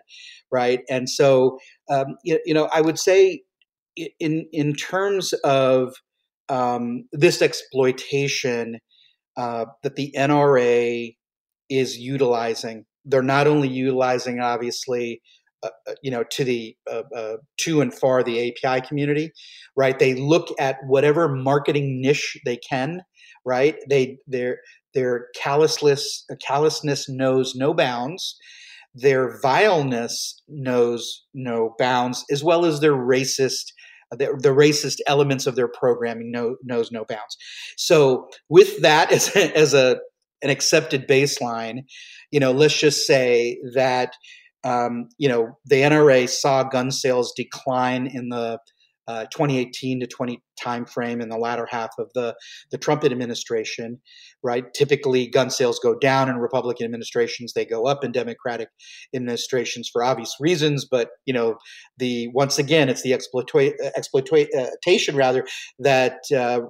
right? 0.52 0.80
And 0.90 1.08
so, 1.08 1.60
um, 1.88 2.18
you, 2.24 2.40
you, 2.46 2.56
know, 2.56 2.68
I 2.74 2.82
would 2.82 2.98
say, 2.98 3.44
in 3.96 4.48
in 4.52 4.74
terms 4.74 5.34
of 5.44 5.94
um, 6.50 7.04
this 7.12 7.44
exploitation 7.44 8.80
uh, 9.38 9.66
that 9.84 9.98
the 9.98 10.16
NRA 10.18 11.16
is 11.70 12.00
utilizing, 12.00 12.86
they're 13.06 13.22
not 13.22 13.46
only 13.46 13.68
utilizing, 13.68 14.40
obviously 14.40 15.22
you 16.02 16.12
know 16.12 16.24
to 16.32 16.44
the 16.44 16.76
uh, 16.90 17.04
uh, 17.16 17.38
to 17.58 17.82
and 17.82 17.94
far 17.94 18.24
the 18.24 18.54
API 18.66 18.86
community, 18.86 19.32
right? 19.76 19.98
They 19.98 20.16
look 20.16 20.50
at 20.60 20.78
whatever 20.86 21.28
marketing 21.28 22.02
niche 22.02 22.38
they 22.46 22.58
can, 22.58 23.02
right? 23.46 23.76
They 23.90 24.18
their 24.28 24.60
their 24.94 25.28
callousness 25.36 26.26
callousness 26.46 27.10
knows 27.10 27.56
no 27.56 27.74
bounds. 27.74 28.38
Their 28.94 29.40
vileness 29.42 30.42
knows 30.50 31.24
no 31.34 31.76
bounds, 31.80 32.26
as 32.30 32.44
well 32.44 32.66
as 32.66 32.82
their 32.82 32.94
racist 32.94 33.72
the, 34.12 34.38
the, 34.42 34.50
racist 34.50 34.98
elements 35.08 35.48
of 35.48 35.56
their 35.56 35.70
programming 35.70 36.32
know, 36.32 36.58
knows 36.64 36.92
no 36.92 37.06
bounds. 37.06 37.38
So 37.78 38.28
with 38.50 38.82
that 38.82 39.10
as 39.12 39.34
a, 39.36 39.58
as 39.58 39.74
a 39.74 40.00
an 40.42 40.50
accepted 40.50 41.08
baseline, 41.08 41.84
you 42.32 42.40
know, 42.40 42.52
let's 42.52 42.78
just 42.78 43.06
say 43.06 43.58
that 43.74 44.14
um, 44.64 45.10
you 45.18 45.30
know, 45.30 45.58
the 45.66 45.78
NRA 45.78 46.30
saw 46.30 46.64
gun 46.64 46.92
sales 46.92 47.34
decline 47.36 48.08
in 48.08 48.30
the 48.30 48.60
uh, 49.08 49.26
2018 49.26 50.00
to 50.00 50.08
20 50.08 50.42
timeframe 50.64 51.22
in 51.22 51.30
the 51.30 51.38
latter 51.38 51.68
half 51.70 51.90
of 51.98 52.08
the 52.14 52.36
the 52.72 52.78
Trump 52.78 53.04
administration, 53.04 54.00
right? 54.44 54.66
Typically, 54.74 55.28
gun 55.28 55.50
sales 55.50 55.80
go 55.80 55.98
down 55.98 56.30
in 56.30 56.38
Republican 56.38 56.86
administrations; 56.86 57.54
they 57.54 57.66
go 57.66 57.88
up 57.88 58.04
in 58.04 58.12
Democratic 58.12 58.70
administrations 59.16 59.90
for 59.92 60.04
obvious 60.04 60.36
reasons. 60.40 60.86
But 60.90 61.10
you 61.26 61.34
know, 61.34 61.56
the 61.98 62.30
once 62.30 62.60
again, 62.60 62.90
it's 62.90 63.02
the 63.02 63.12
exploita- 63.12 63.74
exploitation 63.98 65.16
rather 65.16 65.46
that 65.80 66.20
uh, 66.34 66.62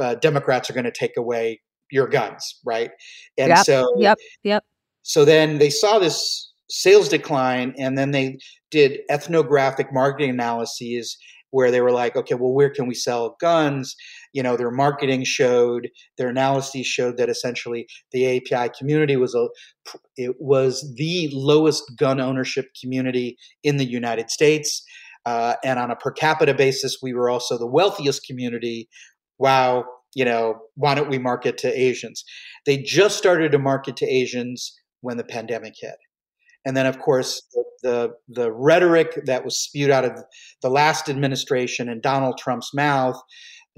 uh, 0.00 0.14
Democrats 0.16 0.70
are 0.70 0.74
going 0.74 0.84
to 0.84 0.92
take 0.92 1.16
away 1.18 1.60
your 1.90 2.06
guns, 2.06 2.60
right? 2.64 2.90
And 3.36 3.48
yep, 3.48 3.66
so, 3.66 3.92
yep, 3.98 4.18
yep. 4.44 4.64
So 5.02 5.24
then 5.24 5.58
they 5.58 5.70
saw 5.70 5.98
this 5.98 6.49
sales 6.70 7.08
decline 7.08 7.74
and 7.78 7.98
then 7.98 8.12
they 8.12 8.38
did 8.70 9.00
ethnographic 9.10 9.92
marketing 9.92 10.30
analyses 10.30 11.18
where 11.50 11.70
they 11.70 11.80
were 11.80 11.90
like 11.90 12.16
okay 12.16 12.34
well 12.34 12.52
where 12.52 12.70
can 12.70 12.86
we 12.86 12.94
sell 12.94 13.36
guns? 13.40 13.96
You 14.32 14.42
know 14.42 14.56
their 14.56 14.70
marketing 14.70 15.24
showed 15.24 15.88
their 16.16 16.28
analyses 16.28 16.86
showed 16.86 17.16
that 17.16 17.28
essentially 17.28 17.86
the 18.12 18.36
api 18.36 18.70
community 18.78 19.16
was 19.16 19.34
a 19.34 19.48
it 20.16 20.36
was 20.38 20.94
the 20.96 21.28
lowest 21.32 21.92
gun 21.98 22.20
ownership 22.20 22.66
community 22.80 23.36
in 23.64 23.76
the 23.76 23.84
united 23.84 24.30
states 24.30 24.82
uh, 25.26 25.54
and 25.64 25.78
on 25.78 25.90
a 25.90 25.96
per 25.96 26.12
capita 26.12 26.54
basis 26.54 26.98
we 27.02 27.12
were 27.12 27.28
also 27.28 27.58
the 27.58 27.66
wealthiest 27.66 28.24
community. 28.26 28.88
Wow 29.38 29.84
you 30.14 30.24
know 30.24 30.58
why 30.74 30.94
don't 30.94 31.10
we 31.10 31.18
market 31.18 31.58
to 31.58 31.80
asians? 31.80 32.24
They 32.66 32.78
just 32.78 33.18
started 33.18 33.52
to 33.52 33.58
market 33.58 33.96
to 33.98 34.06
asians 34.06 34.76
when 35.00 35.16
the 35.16 35.24
pandemic 35.24 35.74
hit 35.80 35.96
and 36.64 36.76
then, 36.76 36.86
of 36.86 36.98
course, 36.98 37.42
the, 37.52 37.64
the, 37.82 38.10
the 38.28 38.52
rhetoric 38.52 39.24
that 39.26 39.44
was 39.44 39.58
spewed 39.58 39.90
out 39.90 40.04
of 40.04 40.12
the 40.62 40.70
last 40.70 41.08
administration 41.08 41.88
and 41.88 42.02
Donald 42.02 42.38
Trump's 42.38 42.74
mouth 42.74 43.20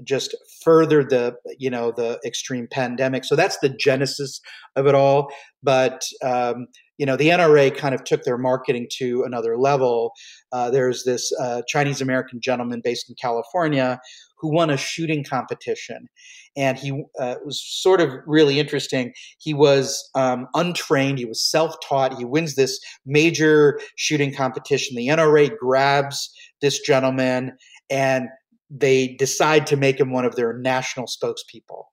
just 0.03 0.35
furthered 0.63 1.09
the 1.09 1.35
you 1.59 1.69
know 1.69 1.91
the 1.91 2.19
extreme 2.25 2.67
pandemic. 2.69 3.23
So 3.23 3.35
that's 3.35 3.57
the 3.59 3.69
genesis 3.69 4.41
of 4.75 4.87
it 4.87 4.95
all. 4.95 5.29
But 5.61 6.03
um, 6.23 6.67
you 6.97 7.05
know 7.05 7.15
the 7.15 7.29
NRA 7.29 7.75
kind 7.75 7.93
of 7.93 8.03
took 8.03 8.23
their 8.23 8.37
marketing 8.37 8.87
to 8.97 9.23
another 9.23 9.57
level. 9.57 10.11
Uh, 10.51 10.69
there's 10.71 11.03
this 11.03 11.31
uh, 11.39 11.61
Chinese 11.67 12.01
American 12.01 12.39
gentleman 12.41 12.81
based 12.83 13.09
in 13.09 13.15
California 13.21 13.99
who 14.43 14.53
won 14.53 14.69
a 14.69 14.77
shooting 14.77 15.23
competition. 15.23 16.09
And 16.57 16.77
he 16.77 16.91
uh, 17.19 17.35
was 17.45 17.63
sort 17.65 18.01
of 18.01 18.11
really 18.27 18.59
interesting. 18.59 19.13
He 19.39 19.53
was 19.53 20.07
um, 20.15 20.47
untrained, 20.53 21.17
he 21.17 21.25
was 21.25 21.41
self 21.41 21.75
taught. 21.87 22.17
He 22.17 22.25
wins 22.25 22.55
this 22.55 22.79
major 23.05 23.79
shooting 23.95 24.35
competition. 24.35 24.97
The 24.97 25.07
NRA 25.07 25.57
grabs 25.57 26.29
this 26.61 26.79
gentleman 26.81 27.53
and 27.89 28.27
they 28.69 29.15
decide 29.15 29.65
to 29.67 29.77
make 29.77 29.99
him 29.99 30.11
one 30.11 30.25
of 30.25 30.35
their 30.35 30.57
national 30.57 31.07
spokespeople. 31.07 31.85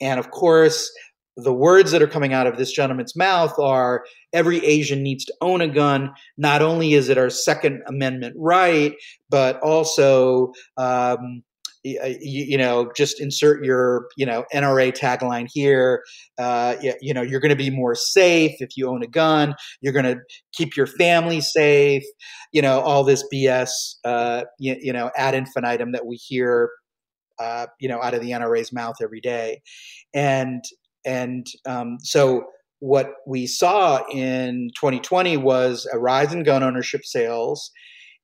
And 0.00 0.20
of 0.20 0.30
course, 0.30 0.92
the 1.38 1.52
words 1.52 1.92
that 1.92 2.02
are 2.02 2.06
coming 2.06 2.34
out 2.34 2.46
of 2.46 2.58
this 2.58 2.72
gentleman's 2.72 3.16
mouth 3.16 3.58
are 3.58 4.04
every 4.34 4.64
Asian 4.64 5.02
needs 5.02 5.24
to 5.24 5.34
own 5.40 5.62
a 5.62 5.68
gun. 5.68 6.12
Not 6.36 6.60
only 6.60 6.92
is 6.92 7.08
it 7.08 7.18
our 7.18 7.30
Second 7.30 7.82
Amendment 7.86 8.34
right, 8.38 8.94
but 9.30 9.60
also, 9.60 10.52
um, 10.76 11.42
you, 11.86 12.44
you, 12.44 12.58
know, 12.58 12.90
just 12.96 13.20
insert 13.20 13.64
your, 13.64 14.08
you 14.16 14.26
know, 14.26 14.44
NRA 14.54 14.96
tagline 14.96 15.48
here. 15.52 16.02
Uh, 16.38 16.76
you, 16.80 16.94
you 17.00 17.14
know, 17.14 17.22
you're 17.22 17.40
going 17.40 17.50
to 17.50 17.56
be 17.56 17.70
more 17.70 17.94
safe 17.94 18.52
if 18.60 18.76
you 18.76 18.88
own 18.88 19.02
a 19.02 19.06
gun. 19.06 19.54
You're 19.80 19.92
going 19.92 20.04
to 20.04 20.18
keep 20.52 20.76
your 20.76 20.86
family 20.86 21.40
safe. 21.40 22.04
You 22.52 22.62
know, 22.62 22.80
all 22.80 23.04
this 23.04 23.24
BS, 23.32 23.70
uh, 24.04 24.44
you, 24.58 24.76
you 24.80 24.92
know, 24.92 25.10
ad 25.16 25.34
infinitum 25.34 25.92
that 25.92 26.06
we 26.06 26.16
hear 26.16 26.70
uh, 27.38 27.66
you 27.80 27.88
know, 27.88 28.00
out 28.02 28.14
of 28.14 28.20
the 28.20 28.30
NRA's 28.30 28.72
mouth 28.72 28.96
every 29.02 29.20
day. 29.20 29.60
And 30.14 30.64
and 31.04 31.46
um, 31.66 31.98
so 32.00 32.46
what 32.80 33.12
we 33.26 33.46
saw 33.46 34.04
in 34.10 34.70
2020 34.76 35.36
was 35.36 35.88
a 35.92 35.98
rise 35.98 36.32
in 36.32 36.42
gun 36.42 36.62
ownership 36.62 37.02
sales. 37.04 37.70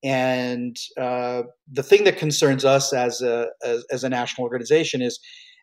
And 0.05 0.77
uh, 1.01 1.43
the 1.71 1.83
thing 1.83 2.05
that 2.05 2.19
concerns 2.19 2.65
us 2.65 2.93
as 2.93 3.23
a, 3.23 3.47
as, 3.65 3.85
as 3.91 4.05
a 4.05 4.09
national 4.09 4.45
organization 4.45 5.01
is, 5.01 5.21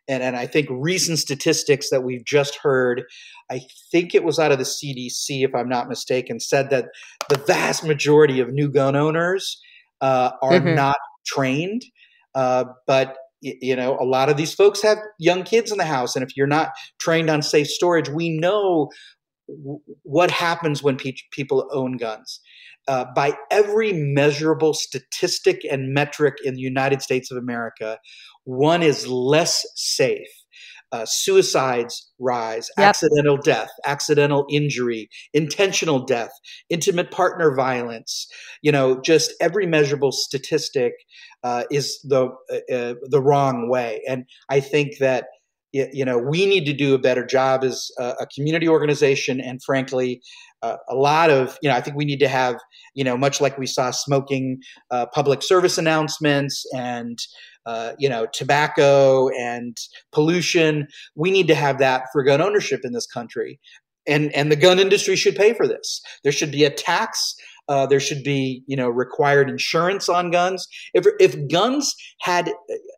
and, 0.08 0.22
and 0.22 0.36
I 0.36 0.46
think 0.46 0.68
recent 0.70 1.18
statistics 1.18 1.90
that 1.90 2.02
we've 2.02 2.24
just 2.24 2.56
heard, 2.56 3.02
I 3.50 3.60
think 3.92 4.14
it 4.14 4.24
was 4.24 4.38
out 4.38 4.50
of 4.50 4.58
the 4.58 4.64
CDC, 4.64 5.44
if 5.44 5.54
I'm 5.54 5.68
not 5.68 5.88
mistaken, 5.88 6.40
said 6.40 6.70
that 6.70 6.86
the 7.28 7.38
vast 7.38 7.84
majority 7.84 8.40
of 8.40 8.52
new 8.52 8.70
gun 8.70 8.96
owners 8.96 9.60
uh, 10.00 10.30
are 10.42 10.52
mm-hmm. 10.52 10.74
not 10.74 10.96
trained. 11.26 11.82
Uh, 12.34 12.64
but 12.86 13.16
you 13.40 13.74
know 13.74 13.96
a 13.98 14.04
lot 14.04 14.28
of 14.28 14.36
these 14.36 14.52
folks 14.52 14.82
have 14.82 14.98
young 15.18 15.42
kids 15.44 15.72
in 15.72 15.78
the 15.78 15.84
house 15.84 16.14
and 16.14 16.22
if 16.22 16.36
you're 16.36 16.46
not 16.46 16.72
trained 16.98 17.30
on 17.30 17.40
safe 17.40 17.68
storage 17.68 18.08
we 18.08 18.28
know 18.38 18.90
what 20.02 20.30
happens 20.30 20.82
when 20.82 20.96
pe- 20.96 21.14
people 21.32 21.66
own 21.72 21.96
guns 21.96 22.40
uh, 22.90 23.06
by 23.14 23.32
every 23.50 23.92
measurable 23.92 24.74
statistic 24.74 25.62
and 25.70 25.94
metric 25.94 26.34
in 26.44 26.54
the 26.54 26.60
united 26.60 27.00
states 27.00 27.30
of 27.30 27.36
america 27.36 27.98
one 28.44 28.82
is 28.82 29.06
less 29.06 29.64
safe 29.76 30.28
uh, 30.92 31.06
suicides 31.06 32.10
rise, 32.18 32.68
yep. 32.76 32.88
accidental 32.88 33.36
death, 33.36 33.70
accidental 33.86 34.44
injury, 34.50 35.08
intentional 35.32 36.04
death, 36.04 36.32
intimate 36.68 37.10
partner 37.10 37.54
violence. 37.54 38.26
You 38.62 38.72
know, 38.72 39.00
just 39.00 39.32
every 39.40 39.66
measurable 39.66 40.12
statistic 40.12 40.92
uh, 41.44 41.64
is 41.70 42.00
the 42.02 42.30
uh, 42.52 42.74
uh 42.74 42.94
the 43.08 43.22
wrong 43.22 43.68
way. 43.70 44.02
And 44.08 44.24
I 44.48 44.60
think 44.60 44.98
that 44.98 45.26
you 45.72 46.04
know 46.04 46.18
we 46.18 46.46
need 46.46 46.64
to 46.66 46.72
do 46.72 46.94
a 46.94 46.98
better 46.98 47.24
job 47.24 47.64
as 47.64 47.90
a, 47.98 48.14
a 48.20 48.26
community 48.34 48.68
organization, 48.68 49.40
and 49.40 49.62
frankly. 49.62 50.20
Uh, 50.62 50.76
a 50.90 50.94
lot 50.94 51.30
of 51.30 51.56
you 51.62 51.70
know 51.70 51.74
i 51.74 51.80
think 51.80 51.96
we 51.96 52.04
need 52.04 52.18
to 52.18 52.28
have 52.28 52.54
you 52.94 53.02
know 53.02 53.16
much 53.16 53.40
like 53.40 53.56
we 53.56 53.66
saw 53.66 53.90
smoking 53.90 54.60
uh, 54.90 55.06
public 55.06 55.42
service 55.42 55.78
announcements 55.78 56.66
and 56.74 57.18
uh, 57.66 57.92
you 57.98 58.08
know, 58.08 58.26
tobacco 58.32 59.28
and 59.38 59.76
pollution. 60.12 60.86
We 61.14 61.30
need 61.30 61.46
to 61.48 61.54
have 61.54 61.78
that 61.78 62.04
for 62.12 62.22
gun 62.22 62.40
ownership 62.40 62.80
in 62.84 62.92
this 62.92 63.06
country, 63.06 63.60
and 64.06 64.34
and 64.34 64.50
the 64.50 64.56
gun 64.56 64.78
industry 64.78 65.16
should 65.16 65.36
pay 65.36 65.52
for 65.52 65.68
this. 65.68 66.00
There 66.24 66.32
should 66.32 66.52
be 66.52 66.64
a 66.64 66.70
tax. 66.70 67.34
Uh, 67.70 67.86
there 67.86 68.00
should 68.00 68.22
be, 68.22 68.62
you 68.66 68.76
know, 68.76 68.90
required 68.90 69.48
insurance 69.48 70.08
on 70.08 70.30
guns. 70.30 70.66
If 70.92 71.06
if 71.18 71.48
guns 71.48 71.94
had 72.20 72.52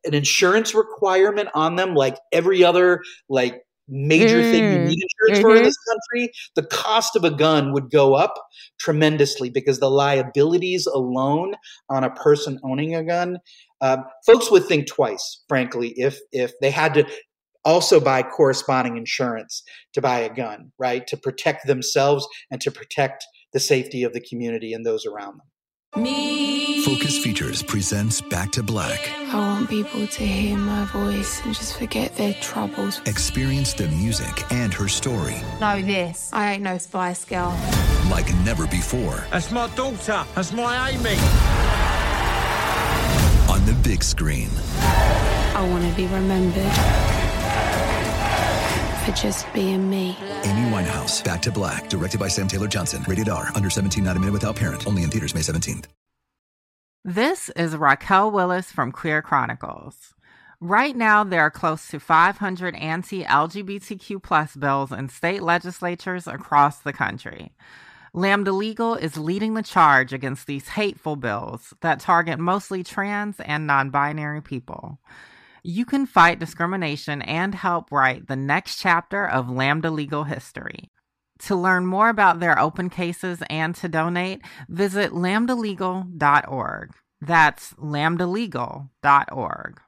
an 0.04 0.14
insurance 0.14 0.74
requirement 0.74 1.50
on 1.54 1.76
them, 1.76 1.94
like 1.94 2.16
every 2.32 2.64
other 2.64 3.02
like 3.28 3.62
major 3.88 4.40
mm. 4.40 4.50
thing 4.50 4.64
you 4.64 4.78
mm. 4.78 4.86
need 4.86 4.98
insurance 5.02 5.38
mm-hmm. 5.38 5.40
for 5.42 5.50
in 5.50 5.56
mm-hmm. 5.56 5.64
this 5.64 5.76
country, 5.88 6.32
the 6.56 6.62
cost 6.62 7.14
of 7.16 7.24
a 7.24 7.30
gun 7.30 7.72
would 7.72 7.90
go 7.90 8.14
up 8.14 8.34
tremendously 8.80 9.50
because 9.50 9.78
the 9.78 9.90
liabilities 9.90 10.86
alone 10.86 11.54
on 11.88 12.02
a 12.02 12.10
person 12.10 12.58
owning 12.64 12.94
a 12.94 13.04
gun 13.04 13.38
um, 13.82 14.04
folks 14.24 14.50
would 14.50 14.64
think 14.64 14.86
twice, 14.86 15.42
frankly, 15.48 15.92
if 15.96 16.18
if 16.30 16.52
they 16.60 16.70
had 16.70 16.94
to 16.94 17.06
also 17.64 18.00
buy 18.00 18.22
corresponding 18.22 18.96
insurance 18.96 19.62
to 19.92 20.00
buy 20.00 20.20
a 20.20 20.32
gun, 20.32 20.72
right, 20.78 21.06
to 21.08 21.16
protect 21.16 21.66
themselves 21.66 22.26
and 22.50 22.60
to 22.60 22.70
protect 22.70 23.26
the 23.52 23.60
safety 23.60 24.02
of 24.02 24.12
the 24.12 24.20
community 24.20 24.72
and 24.72 24.84
those 24.84 25.06
around 25.06 25.38
them. 25.38 26.02
Me. 26.02 26.82
Focus 26.84 27.18
Features 27.18 27.62
presents 27.62 28.22
Back 28.22 28.50
to 28.52 28.62
Black. 28.62 29.10
I 29.32 29.36
want 29.36 29.68
people 29.68 30.06
to 30.06 30.26
hear 30.26 30.56
my 30.56 30.86
voice 30.86 31.44
and 31.44 31.54
just 31.54 31.78
forget 31.78 32.16
their 32.16 32.32
troubles. 32.34 33.00
Experience 33.04 33.74
the 33.74 33.88
music 33.88 34.50
and 34.50 34.72
her 34.72 34.88
story. 34.88 35.36
Know 35.60 35.82
this. 35.82 36.30
I 36.32 36.54
ain't 36.54 36.62
no 36.62 36.78
Spice 36.78 37.24
Girl. 37.26 37.56
Like 38.10 38.34
never 38.36 38.66
before. 38.66 39.24
That's 39.30 39.50
my 39.50 39.68
daughter. 39.74 40.24
That's 40.34 40.52
my 40.52 40.90
Amy 40.90 41.18
on 43.52 43.64
the 43.66 43.74
big 43.84 44.02
screen. 44.02 44.48
I 44.78 45.68
want 45.70 45.88
to 45.88 45.94
be 45.94 46.06
remembered 46.06 47.11
for 49.04 49.12
just 49.12 49.52
being 49.52 49.90
me. 49.90 50.16
Amy 50.44 50.70
Winehouse, 50.70 51.22
Back 51.24 51.42
to 51.42 51.52
Black, 51.52 51.88
directed 51.88 52.20
by 52.20 52.28
Sam 52.28 52.48
Taylor 52.48 52.68
Johnson. 52.68 53.04
Rated 53.06 53.28
R, 53.28 53.48
under 53.54 53.68
17, 53.68 54.04
not 54.04 54.16
a 54.16 54.20
minute 54.20 54.32
without 54.32 54.56
parent. 54.56 54.86
Only 54.86 55.02
in 55.02 55.10
theaters 55.10 55.34
May 55.34 55.40
17th. 55.40 55.86
This 57.04 57.48
is 57.56 57.76
Raquel 57.76 58.30
Willis 58.30 58.70
from 58.70 58.92
Queer 58.92 59.22
Chronicles. 59.22 60.14
Right 60.60 60.94
now, 60.94 61.24
there 61.24 61.40
are 61.40 61.50
close 61.50 61.88
to 61.88 61.98
500 61.98 62.76
anti 62.76 63.24
LGBTQ 63.24 64.22
plus 64.22 64.54
bills 64.54 64.92
in 64.92 65.08
state 65.08 65.42
legislatures 65.42 66.28
across 66.28 66.78
the 66.78 66.92
country. 66.92 67.50
Lambda 68.14 68.52
Legal 68.52 68.94
is 68.94 69.16
leading 69.16 69.54
the 69.54 69.62
charge 69.64 70.12
against 70.12 70.46
these 70.46 70.68
hateful 70.68 71.16
bills 71.16 71.74
that 71.80 71.98
target 71.98 72.38
mostly 72.38 72.84
trans 72.84 73.40
and 73.40 73.66
non 73.66 73.90
binary 73.90 74.40
people. 74.40 75.00
You 75.64 75.84
can 75.84 76.06
fight 76.06 76.40
discrimination 76.40 77.22
and 77.22 77.54
help 77.54 77.92
write 77.92 78.26
the 78.26 78.34
next 78.34 78.80
chapter 78.80 79.24
of 79.24 79.48
Lambda 79.48 79.92
Legal 79.92 80.24
history. 80.24 80.90
To 81.46 81.54
learn 81.54 81.86
more 81.86 82.08
about 82.08 82.40
their 82.40 82.58
open 82.58 82.90
cases 82.90 83.44
and 83.48 83.72
to 83.76 83.88
donate, 83.88 84.42
visit 84.68 85.12
lambdalegal.org. 85.12 86.90
That's 87.20 87.74
lambdalegal.org. 87.74 89.80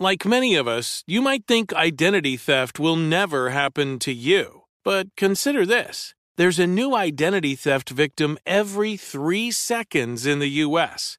Like 0.00 0.24
many 0.24 0.54
of 0.54 0.68
us, 0.68 1.04
you 1.06 1.22
might 1.22 1.46
think 1.46 1.72
identity 1.72 2.36
theft 2.36 2.78
will 2.78 2.96
never 2.96 3.50
happen 3.50 3.98
to 4.00 4.12
you. 4.12 4.62
But 4.84 5.08
consider 5.16 5.66
this 5.66 6.14
there's 6.36 6.58
a 6.58 6.66
new 6.66 6.94
identity 6.94 7.56
theft 7.56 7.90
victim 7.90 8.38
every 8.44 8.96
three 8.96 9.50
seconds 9.50 10.26
in 10.26 10.40
the 10.40 10.50
U.S. 10.50 11.18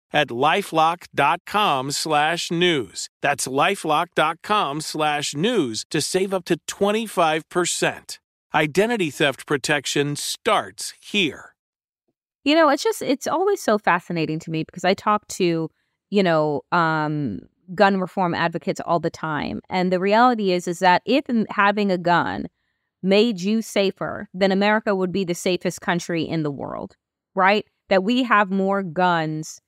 at 0.13 0.29
lifelock.com 0.29 1.91
slash 1.91 2.51
news. 2.51 3.09
That's 3.21 3.47
lifelock.com 3.47 4.81
slash 4.81 5.35
news 5.35 5.85
to 5.89 6.01
save 6.01 6.33
up 6.33 6.45
to 6.45 6.57
25%. 6.67 8.19
Identity 8.53 9.09
theft 9.09 9.45
protection 9.45 10.15
starts 10.15 10.93
here. 11.01 11.55
You 12.43 12.55
know, 12.55 12.69
it's 12.69 12.83
just 12.83 13.01
it's 13.01 13.27
always 13.27 13.61
so 13.61 13.77
fascinating 13.77 14.39
to 14.39 14.51
me 14.51 14.63
because 14.63 14.83
I 14.83 14.93
talk 14.93 15.27
to, 15.29 15.69
you 16.09 16.23
know, 16.23 16.61
um 16.71 17.41
gun 17.73 18.01
reform 18.01 18.33
advocates 18.33 18.81
all 18.81 18.99
the 18.99 19.09
time. 19.09 19.61
And 19.69 19.91
the 19.91 19.99
reality 19.99 20.51
is 20.51 20.67
is 20.67 20.79
that 20.79 21.01
if 21.05 21.25
having 21.49 21.91
a 21.91 21.97
gun 21.97 22.47
made 23.01 23.41
you 23.41 23.61
safer, 23.61 24.27
then 24.33 24.51
America 24.51 24.95
would 24.95 25.11
be 25.11 25.23
the 25.23 25.35
safest 25.35 25.81
country 25.81 26.23
in 26.23 26.43
the 26.43 26.51
world, 26.51 26.95
right? 27.35 27.65
That 27.89 28.03
we 28.03 28.23
have 28.23 28.51
more 28.51 28.83
guns 28.83 29.61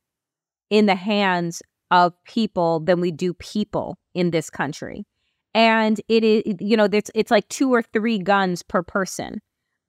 in 0.69 0.85
the 0.85 0.95
hands 0.95 1.61
of 1.91 2.13
people 2.25 2.79
than 2.79 2.99
we 2.99 3.11
do 3.11 3.33
people 3.35 3.97
in 4.13 4.31
this 4.31 4.49
country. 4.49 5.05
And 5.53 6.01
it 6.07 6.23
is, 6.23 6.55
you 6.59 6.75
know, 6.75 6.89
it's 6.91 7.11
it's 7.13 7.29
like 7.29 7.47
two 7.49 7.71
or 7.71 7.83
three 7.83 8.17
guns 8.17 8.63
per 8.63 8.81
person. 8.81 9.39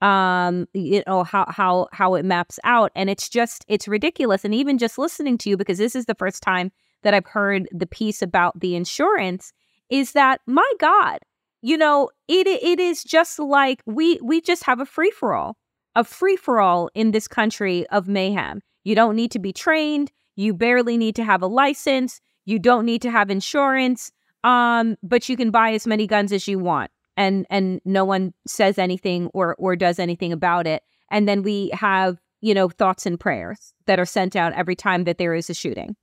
Um, 0.03 0.69
you 0.75 1.03
know 1.07 1.25
how 1.25 1.47
how 1.49 1.89
how 1.93 2.15
it 2.15 2.25
maps 2.27 2.59
out, 2.65 2.93
and 2.95 3.09
it's 3.09 3.31
just 3.31 3.65
it's 3.69 3.89
ridiculous. 3.89 4.45
And 4.45 4.55
even 4.55 4.77
just 4.77 4.99
listening 4.99 5.39
to 5.39 5.49
you, 5.49 5.57
because 5.57 5.79
this 5.79 5.97
is 5.97 6.05
the 6.05 6.15
first 6.15 6.43
time 6.43 6.71
that 7.03 7.15
I've 7.15 7.27
heard 7.27 7.69
the 7.73 7.87
piece 7.87 8.21
about 8.21 8.61
the 8.61 8.77
insurance, 8.77 9.53
is 9.89 10.13
that 10.13 10.43
my 10.47 10.71
God, 10.79 11.21
you 11.63 11.79
know, 11.79 12.11
it 12.29 12.47
it 12.47 12.79
is 12.79 13.03
just 13.03 13.39
like 13.39 13.81
we 13.87 14.19
we 14.23 14.43
just 14.43 14.65
have 14.65 14.81
a 14.81 14.87
free 14.87 15.11
for 15.11 15.35
all, 15.35 15.57
a 15.95 16.05
free 16.05 16.37
for 16.37 16.61
all 16.61 16.91
in 16.95 17.13
this 17.13 17.27
country 17.27 17.87
of 17.87 18.07
mayhem. 18.07 18.61
You 18.85 18.95
don't 18.95 19.17
need 19.17 19.31
to 19.31 19.39
be 19.39 19.55
trained. 19.55 20.13
You 20.37 20.55
barely 20.55 20.97
need 20.97 21.17
to 21.17 21.25
have 21.25 21.43
a 21.43 21.47
license. 21.47 22.21
You 22.45 22.59
don't 22.59 22.85
need 22.85 23.03
to 23.03 23.11
have 23.11 23.31
insurance. 23.31 24.13
Um, 24.45 24.97
but 25.03 25.29
you 25.29 25.37
can 25.37 25.51
buy 25.51 25.73
as 25.73 25.87
many 25.87 26.07
guns 26.07 26.31
as 26.31 26.47
you 26.47 26.59
want, 26.59 26.91
and 27.17 27.47
and 27.49 27.81
no 27.85 28.05
one 28.05 28.35
says 28.47 28.79
anything 28.79 29.29
or 29.33 29.57
or 29.59 29.75
does 29.75 29.99
anything 29.99 30.33
about 30.33 30.67
it. 30.67 30.83
And 31.11 31.27
then 31.27 31.43
we 31.43 31.71
have 31.73 32.19
you 32.43 32.53
know 32.53 32.69
thoughts 32.69 33.07
and 33.07 33.19
prayers 33.19 33.73
that 33.87 33.99
are 33.99 34.05
sent 34.05 34.37
out 34.37 34.53
every 34.53 34.77
time 34.77 35.05
that 35.05 35.17
there 35.17 35.35
is 35.35 35.49
a 35.49 35.55
shooting. 35.55 35.97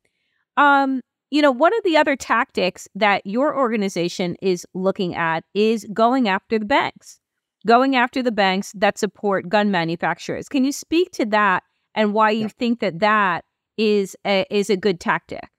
Um, 0.58 1.02
you 1.30 1.42
know, 1.42 1.52
one 1.52 1.74
of 1.78 1.84
the 1.84 1.96
other 1.96 2.16
tactics 2.16 2.88
that 2.96 3.26
your 3.26 3.56
organization 3.56 4.36
is 4.42 4.66
looking 4.74 5.16
at 5.16 5.46
is 5.54 5.88
going 5.94 6.28
after 6.28 6.60
the 6.60 6.66
banks, 6.66 7.20
going 7.66 7.96
after 7.96 8.22
the 8.24 8.34
banks 8.34 8.74
that 8.76 8.98
support 8.98 9.48
gun 9.48 9.72
manufacturers. 9.72 10.50
Can 10.50 10.66
you 10.66 10.72
speak 10.72 11.12
to 11.12 11.26
that 11.28 11.64
and 11.96 12.14
why 12.14 12.32
you 12.32 12.42
yeah. 12.42 12.48
think 12.60 12.80
that 12.80 13.00
that 13.00 13.46
is 13.82 14.16
a, 14.26 14.46
is 14.52 14.70
a 14.70 14.78
good 14.78 15.00
tactic? 15.00 15.50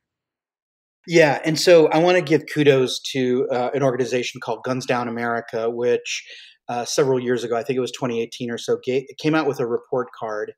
Yeah, 1.08 1.40
and 1.44 1.58
so 1.58 1.88
I 1.88 1.98
want 1.98 2.16
to 2.16 2.22
give 2.22 2.44
kudos 2.52 3.00
to 3.12 3.48
uh, 3.50 3.70
an 3.74 3.82
organization 3.82 4.40
called 4.40 4.60
Guns 4.64 4.86
Down 4.86 5.08
America, 5.08 5.68
which 5.68 6.24
uh, 6.68 6.84
several 6.84 7.18
years 7.18 7.42
ago, 7.42 7.56
I 7.56 7.64
think 7.64 7.76
it 7.76 7.80
was 7.80 7.90
2018 7.90 8.52
or 8.52 8.58
so, 8.58 8.78
came 9.18 9.34
out 9.34 9.48
with 9.48 9.58
a 9.58 9.66
report 9.66 10.08
card. 10.16 10.52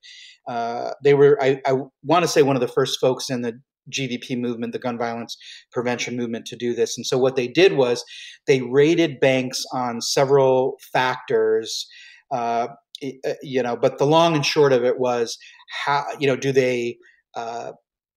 Uh, 0.47 0.91
they 1.03 1.15
were, 1.15 1.39
I, 1.43 1.63
I 1.67 1.79
want 2.03 2.25
to 2.25 2.29
say, 2.29 2.43
one 2.43 2.57
of 2.57 2.61
the 2.61 2.69
first 2.69 3.01
folks 3.01 3.31
in 3.31 3.41
the 3.41 3.59
GVP 3.91 4.39
movement, 4.39 4.75
the 4.75 4.79
gun 4.79 4.99
violence 4.99 5.37
prevention 5.73 6.15
movement, 6.15 6.45
to 6.47 6.57
do 6.57 6.75
this. 6.75 6.99
And 6.99 7.07
so 7.07 7.17
what 7.17 7.37
they 7.37 7.49
did 7.49 7.73
was 7.73 8.05
they 8.47 8.61
rated 8.61 9.21
banks 9.21 9.65
on 9.73 10.03
several 10.03 10.77
factors. 10.93 11.87
Uh, 12.31 12.69
uh, 13.03 13.33
you 13.43 13.63
know, 13.63 13.77
but 13.77 13.99
the 13.99 14.07
long 14.07 14.35
and 14.35 14.47
short 14.47 14.73
of 14.73 14.85
it 14.85 14.99
was 14.99 15.37
how 15.85 16.05
you 16.19 16.27
know 16.27 16.37
do 16.37 16.53
they 16.53 16.97
uh, 17.37 17.73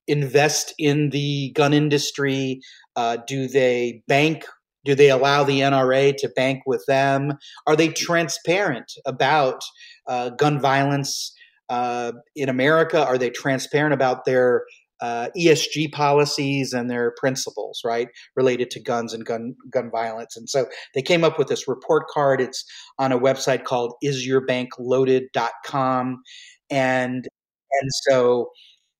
invest 0.06 0.74
in 0.78 1.10
the 1.10 1.52
gun 1.54 1.72
industry? 1.72 2.60
Uh, 2.96 3.18
do 3.26 3.48
they 3.48 4.02
bank? 4.08 4.44
Do 4.84 4.94
they 4.94 5.10
allow 5.10 5.44
the 5.44 5.60
NRA 5.60 6.16
to 6.18 6.28
bank 6.30 6.62
with 6.66 6.84
them? 6.86 7.34
Are 7.66 7.76
they 7.76 7.88
transparent 7.88 8.90
about 9.04 9.60
uh, 10.06 10.30
gun 10.30 10.60
violence 10.60 11.32
uh, 11.68 12.12
in 12.34 12.48
America? 12.48 13.04
Are 13.04 13.18
they 13.18 13.30
transparent 13.30 13.92
about 13.92 14.24
their 14.24 14.62
uh, 15.00 15.28
ESG 15.36 15.92
policies 15.92 16.72
and 16.72 16.90
their 16.90 17.12
principles, 17.16 17.82
right, 17.84 18.08
related 18.36 18.70
to 18.72 18.80
guns 18.80 19.14
and 19.14 19.24
gun 19.24 19.54
gun 19.70 19.88
violence. 19.90 20.36
And 20.36 20.48
so 20.48 20.66
they 20.94 21.02
came 21.02 21.24
up 21.24 21.38
with 21.38 21.48
this 21.48 21.68
report 21.68 22.08
card. 22.08 22.40
It's 22.40 22.64
on 22.98 23.12
a 23.12 23.18
website 23.18 23.64
called 23.64 23.94
isyourbankloaded.com. 24.04 26.22
And 26.70 27.26
and 27.80 27.90
so 28.08 28.50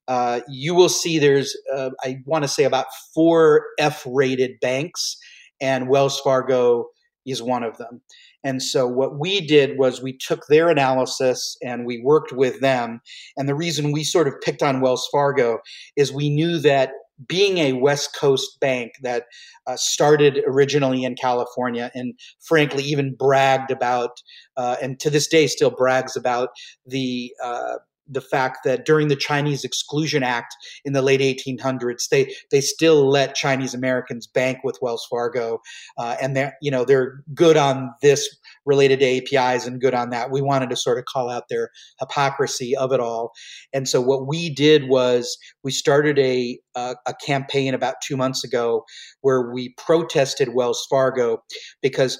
uh, 0.08 0.40
you 0.48 0.74
will 0.74 0.88
see 0.88 1.18
there's 1.18 1.56
uh, 1.74 1.90
I 2.02 2.18
want 2.24 2.42
to 2.44 2.48
say 2.48 2.64
about 2.64 2.86
four 3.14 3.66
F-rated 3.78 4.58
banks, 4.60 5.16
and 5.60 5.88
Wells 5.88 6.18
Fargo 6.20 6.86
is 7.26 7.42
one 7.42 7.62
of 7.62 7.76
them. 7.78 8.00
And 8.44 8.62
so 8.62 8.86
what 8.86 9.18
we 9.18 9.40
did 9.40 9.78
was 9.78 10.00
we 10.00 10.16
took 10.16 10.46
their 10.46 10.68
analysis 10.70 11.56
and 11.62 11.84
we 11.84 12.00
worked 12.02 12.32
with 12.32 12.60
them. 12.60 13.00
And 13.36 13.48
the 13.48 13.54
reason 13.54 13.92
we 13.92 14.04
sort 14.04 14.28
of 14.28 14.40
picked 14.40 14.62
on 14.62 14.80
Wells 14.80 15.08
Fargo 15.12 15.58
is 15.96 16.12
we 16.12 16.30
knew 16.30 16.58
that 16.60 16.92
being 17.26 17.58
a 17.58 17.72
West 17.72 18.16
Coast 18.16 18.60
bank 18.60 18.92
that 19.02 19.24
uh, 19.66 19.76
started 19.76 20.40
originally 20.46 21.02
in 21.02 21.16
California 21.16 21.90
and 21.94 22.14
frankly 22.40 22.84
even 22.84 23.14
bragged 23.14 23.72
about, 23.72 24.22
uh, 24.56 24.76
and 24.80 25.00
to 25.00 25.10
this 25.10 25.26
day 25.26 25.48
still 25.48 25.70
brags 25.70 26.16
about 26.16 26.50
the 26.86 27.32
uh, 27.42 27.74
the 28.08 28.20
fact 28.20 28.58
that 28.64 28.84
during 28.86 29.08
the 29.08 29.16
Chinese 29.16 29.64
Exclusion 29.64 30.22
Act 30.22 30.54
in 30.84 30.92
the 30.92 31.02
late 31.02 31.20
1800s, 31.20 32.08
they 32.10 32.34
they 32.50 32.60
still 32.60 33.08
let 33.08 33.34
Chinese 33.34 33.74
Americans 33.74 34.26
bank 34.26 34.58
with 34.64 34.78
Wells 34.80 35.06
Fargo, 35.10 35.60
uh, 35.98 36.16
and 36.20 36.36
they're 36.36 36.54
you 36.62 36.70
know 36.70 36.84
they're 36.84 37.22
good 37.34 37.56
on 37.56 37.90
this 38.02 38.28
related 38.64 39.00
to 39.00 39.06
APIs 39.06 39.66
and 39.66 39.80
good 39.80 39.94
on 39.94 40.10
that. 40.10 40.30
We 40.30 40.42
wanted 40.42 40.70
to 40.70 40.76
sort 40.76 40.98
of 40.98 41.04
call 41.04 41.30
out 41.30 41.44
their 41.48 41.70
hypocrisy 42.00 42.76
of 42.76 42.92
it 42.92 43.00
all, 43.00 43.32
and 43.72 43.88
so 43.88 44.00
what 44.00 44.26
we 44.26 44.50
did 44.50 44.88
was 44.88 45.36
we 45.62 45.70
started 45.70 46.18
a 46.18 46.58
a, 46.74 46.96
a 47.06 47.14
campaign 47.24 47.74
about 47.74 47.96
two 48.02 48.16
months 48.16 48.44
ago 48.44 48.84
where 49.20 49.50
we 49.52 49.74
protested 49.76 50.54
Wells 50.54 50.86
Fargo 50.88 51.42
because 51.82 52.18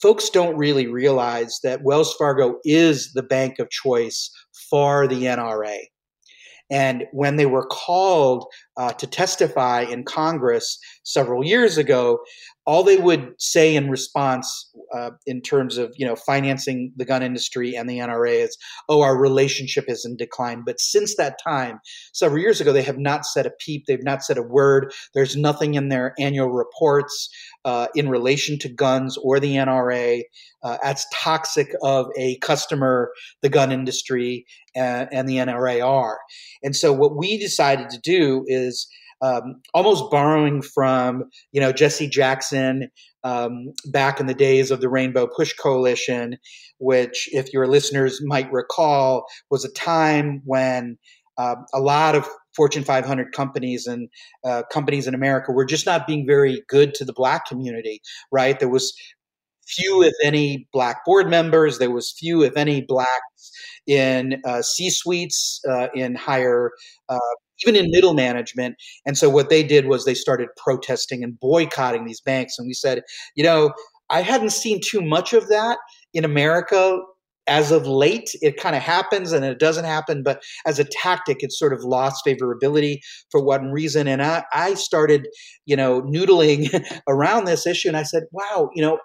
folks 0.00 0.30
don't 0.30 0.56
really 0.56 0.86
realize 0.86 1.58
that 1.62 1.82
Wells 1.82 2.14
Fargo 2.14 2.56
is 2.64 3.12
the 3.12 3.22
bank 3.22 3.58
of 3.58 3.70
choice 3.70 4.30
for 4.70 5.06
the 5.08 5.24
NRA. 5.24 5.80
And 6.70 7.06
when 7.12 7.36
they 7.36 7.46
were 7.46 7.66
called 7.66 8.46
uh, 8.76 8.92
to 8.92 9.06
testify 9.06 9.82
in 9.82 10.04
Congress 10.04 10.78
several 11.02 11.44
years 11.44 11.76
ago, 11.76 12.18
all 12.66 12.84
they 12.84 12.98
would 12.98 13.32
say 13.38 13.74
in 13.74 13.90
response, 13.90 14.70
uh, 14.94 15.10
in 15.26 15.40
terms 15.40 15.76
of 15.76 15.92
you 15.96 16.06
know 16.06 16.14
financing 16.14 16.92
the 16.96 17.04
gun 17.04 17.22
industry 17.22 17.74
and 17.74 17.88
the 17.88 17.98
NRA, 17.98 18.44
is, 18.44 18.56
"Oh, 18.88 19.02
our 19.02 19.16
relationship 19.16 19.86
is 19.88 20.04
in 20.04 20.16
decline." 20.16 20.62
But 20.64 20.80
since 20.80 21.16
that 21.16 21.38
time, 21.42 21.80
several 22.12 22.40
years 22.40 22.60
ago, 22.60 22.72
they 22.72 22.82
have 22.82 22.98
not 22.98 23.26
said 23.26 23.46
a 23.46 23.50
peep. 23.58 23.86
They've 23.86 24.04
not 24.04 24.22
said 24.22 24.38
a 24.38 24.42
word. 24.42 24.92
There's 25.14 25.36
nothing 25.36 25.74
in 25.74 25.88
their 25.88 26.14
annual 26.18 26.50
reports 26.50 27.28
uh, 27.64 27.88
in 27.94 28.08
relation 28.08 28.58
to 28.60 28.68
guns 28.68 29.16
or 29.16 29.40
the 29.40 29.56
NRA. 29.56 30.22
Uh, 30.62 30.76
as 30.84 31.06
toxic 31.14 31.68
of 31.82 32.08
a 32.18 32.36
customer 32.40 33.10
the 33.40 33.48
gun 33.48 33.72
industry 33.72 34.44
and, 34.74 35.08
and 35.10 35.26
the 35.26 35.36
NRA 35.36 35.82
are. 35.82 36.18
And 36.62 36.76
so, 36.76 36.92
what 36.92 37.16
we 37.16 37.38
decided 37.38 37.88
to 37.90 37.98
do 37.98 38.44
is 38.46 38.59
um, 39.22 39.60
almost 39.74 40.10
borrowing 40.10 40.62
from 40.62 41.24
you 41.52 41.60
know 41.60 41.72
Jesse 41.72 42.08
Jackson 42.08 42.90
um, 43.24 43.72
back 43.86 44.20
in 44.20 44.26
the 44.26 44.34
days 44.34 44.70
of 44.70 44.80
the 44.80 44.88
Rainbow 44.88 45.26
Push 45.26 45.54
Coalition, 45.54 46.38
which, 46.78 47.28
if 47.32 47.52
your 47.52 47.66
listeners 47.66 48.20
might 48.24 48.50
recall, 48.52 49.26
was 49.50 49.64
a 49.64 49.72
time 49.72 50.40
when 50.44 50.98
uh, 51.38 51.56
a 51.74 51.80
lot 51.80 52.14
of 52.14 52.26
Fortune 52.56 52.82
500 52.82 53.32
companies 53.32 53.86
and 53.86 54.08
uh, 54.44 54.62
companies 54.72 55.06
in 55.06 55.14
America 55.14 55.52
were 55.52 55.64
just 55.64 55.86
not 55.86 56.06
being 56.06 56.26
very 56.26 56.62
good 56.68 56.94
to 56.94 57.04
the 57.04 57.12
black 57.12 57.46
community. 57.46 58.00
Right? 58.32 58.58
There 58.58 58.68
was 58.68 58.92
few, 59.66 60.02
if 60.02 60.14
any, 60.24 60.66
black 60.72 61.04
board 61.04 61.28
members. 61.28 61.78
There 61.78 61.90
was 61.90 62.12
few, 62.18 62.42
if 62.42 62.56
any, 62.56 62.80
blacks 62.82 63.52
in 63.86 64.40
uh, 64.44 64.62
C 64.62 64.90
suites, 64.90 65.60
uh, 65.68 65.88
in 65.94 66.14
higher 66.14 66.72
uh, 67.08 67.18
even 67.66 67.76
in 67.76 67.90
middle 67.90 68.14
management. 68.14 68.76
And 69.06 69.16
so 69.16 69.28
what 69.28 69.50
they 69.50 69.62
did 69.62 69.86
was 69.86 70.04
they 70.04 70.14
started 70.14 70.48
protesting 70.56 71.22
and 71.22 71.38
boycotting 71.38 72.04
these 72.04 72.20
banks. 72.20 72.58
And 72.58 72.66
we 72.66 72.74
said, 72.74 73.02
you 73.34 73.44
know, 73.44 73.72
I 74.10 74.22
hadn't 74.22 74.50
seen 74.50 74.80
too 74.84 75.02
much 75.02 75.32
of 75.32 75.48
that 75.48 75.78
in 76.14 76.24
America 76.24 76.98
as 77.46 77.72
of 77.72 77.86
late. 77.86 78.30
It 78.42 78.56
kind 78.56 78.76
of 78.76 78.82
happens 78.82 79.32
and 79.32 79.44
it 79.44 79.58
doesn't 79.58 79.84
happen, 79.84 80.22
but 80.22 80.42
as 80.66 80.78
a 80.78 80.84
tactic, 80.84 81.38
it's 81.40 81.58
sort 81.58 81.72
of 81.72 81.82
lost 81.82 82.24
favorability 82.26 82.98
for 83.30 83.42
one 83.42 83.72
reason. 83.72 84.06
And 84.08 84.22
I, 84.22 84.44
I 84.52 84.74
started, 84.74 85.28
you 85.66 85.76
know, 85.76 86.02
noodling 86.02 86.70
around 87.08 87.44
this 87.44 87.66
issue 87.66 87.88
and 87.88 87.96
I 87.96 88.04
said, 88.04 88.24
wow, 88.32 88.70
you 88.74 88.82
know, 88.82 88.98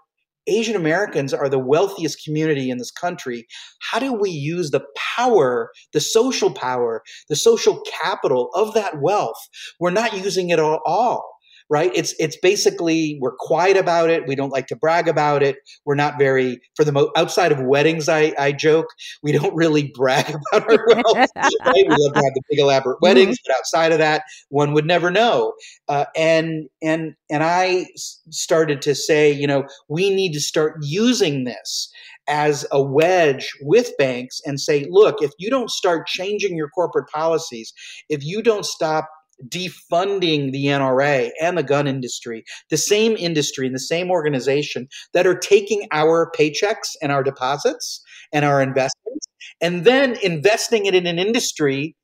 Asian 0.48 0.76
Americans 0.76 1.34
are 1.34 1.50
the 1.50 1.60
wealthiest 1.60 2.24
community 2.24 2.70
in 2.70 2.78
this 2.78 2.92
country. 2.92 3.48
How 3.80 4.00
do 4.00 4.14
we 4.14 4.30
use 4.30 4.72
the 4.72 4.86
power, 4.96 5.72
the 5.94 6.02
social 6.02 6.52
power, 6.52 7.04
the 7.30 7.36
social 7.36 7.82
capital 8.02 8.50
of 8.54 8.74
that 8.74 9.02
wealth? 9.02 9.40
We're 9.80 9.92
not 9.92 10.14
using 10.14 10.50
it 10.50 10.60
at 10.60 10.80
all. 10.86 11.35
Right? 11.70 11.92
It's 11.96 12.14
it's 12.20 12.38
basically 12.38 13.18
we're 13.22 13.36
quiet 13.36 13.78
about 13.78 14.10
it. 14.10 14.28
We 14.28 14.36
don't 14.36 14.52
like 14.52 14.68
to 14.68 14.76
brag 14.76 15.08
about 15.08 15.42
it. 15.42 15.58
We're 15.86 15.96
not 15.96 16.20
very 16.20 16.60
for 16.76 16.84
the 16.84 16.92
mo- 16.92 17.12
outside 17.16 17.52
of 17.52 17.60
weddings. 17.62 18.08
I, 18.08 18.34
I 18.38 18.52
joke 18.52 18.88
we 19.24 19.32
don't 19.32 19.56
really 19.56 19.92
brag 19.96 20.30
about 20.30 20.70
our 20.70 20.86
wealth. 20.88 21.30
right? 21.36 21.56
We 21.76 21.88
love 21.90 22.14
to 22.14 22.22
have 22.24 22.34
the 22.34 22.42
big 22.50 22.60
elaborate 22.60 23.02
weddings, 23.02 23.38
mm-hmm. 23.38 23.52
but 23.52 23.58
outside 23.58 23.92
of 23.92 23.98
that, 24.00 24.24
one 24.50 24.74
would 24.74 24.86
never 24.86 25.10
know. 25.10 25.54
Uh, 25.88 26.06
and 26.16 26.70
and 26.82 27.16
and 27.30 27.44
I 27.44 27.88
started 28.30 28.82
to 28.84 28.96
say, 28.96 29.32
you 29.32 29.48
know, 29.48 29.66
we 29.88 30.10
need 30.10 30.34
to 30.34 30.42
start 30.42 30.78
using 30.82 31.46
this 31.46 31.92
as 32.28 32.66
a 32.72 32.82
wedge 32.82 33.52
with 33.62 33.96
banks 33.98 34.42
and 34.46 34.60
say, 34.60 34.88
look, 34.90 35.22
if 35.22 35.32
you 35.38 35.50
don't 35.50 35.70
start 35.70 36.08
changing 36.08 36.58
your 36.58 36.70
corporate 36.70 37.08
policies, 37.14 37.74
if 38.10 38.24
you 38.24 38.42
don't 38.42 38.66
stop 38.66 39.08
defunding 39.48 40.52
the 40.52 40.66
NRA 40.66 41.32
and 41.42 41.58
the 41.58 41.64
gun 41.64 41.88
industry, 41.88 42.44
the 42.70 42.78
same 42.78 43.18
industry 43.18 43.66
and 43.66 43.76
the 43.76 43.80
same 43.80 44.10
organization 44.10 44.88
that 45.14 45.28
are 45.28 45.38
taking 45.38 45.88
our 45.92 46.32
paychecks 46.38 46.96
and 47.02 47.12
our 47.12 47.24
deposits 47.24 48.02
and 48.32 48.46
our 48.46 48.62
investments 48.62 49.28
and 49.62 49.86
then 49.86 50.18
investing 50.24 50.86
it 50.86 50.96
in 50.96 51.08
an 51.08 51.20
industry 51.20 51.96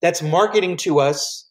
that's 0.00 0.22
marketing 0.22 0.76
to 0.76 1.00
us 1.00 1.48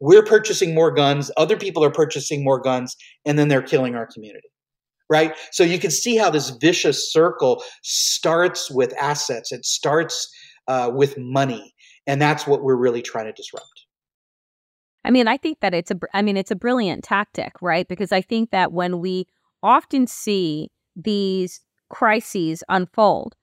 we're 0.00 0.24
purchasing 0.24 0.74
more 0.74 0.90
guns 0.90 1.30
other 1.36 1.56
people 1.56 1.84
are 1.84 1.90
purchasing 1.90 2.42
more 2.42 2.60
guns 2.60 2.96
and 3.24 3.38
then 3.38 3.48
they're 3.48 3.62
killing 3.62 3.94
our 3.94 4.06
community 4.06 4.48
right? 5.12 5.36
So 5.50 5.62
you 5.62 5.78
can 5.78 5.90
see 5.90 6.16
how 6.16 6.30
this 6.30 6.48
vicious 6.48 7.12
circle 7.12 7.62
starts 7.82 8.70
with 8.70 8.94
assets. 8.98 9.52
It 9.52 9.66
starts 9.66 10.26
uh, 10.68 10.90
with 10.94 11.18
money 11.18 11.74
and 12.06 12.20
that's 12.20 12.46
what 12.46 12.62
we're 12.62 12.76
really 12.76 13.02
trying 13.02 13.26
to 13.26 13.32
disrupt 13.32 13.81
I 15.04 15.10
mean, 15.10 15.26
I 15.28 15.36
think 15.36 15.60
that 15.60 15.74
it's 15.74 15.90
a, 15.90 15.98
I 16.14 16.22
mean, 16.22 16.36
it's 16.36 16.50
a 16.50 16.56
brilliant 16.56 17.04
tactic, 17.04 17.52
right? 17.60 17.86
Because 17.88 18.12
I 18.12 18.20
think 18.20 18.50
that 18.50 18.72
when 18.72 19.00
we 19.00 19.26
often 19.62 20.06
see 20.06 20.70
these 20.94 21.60
crises 21.88 22.62
unfold, 22.68 23.34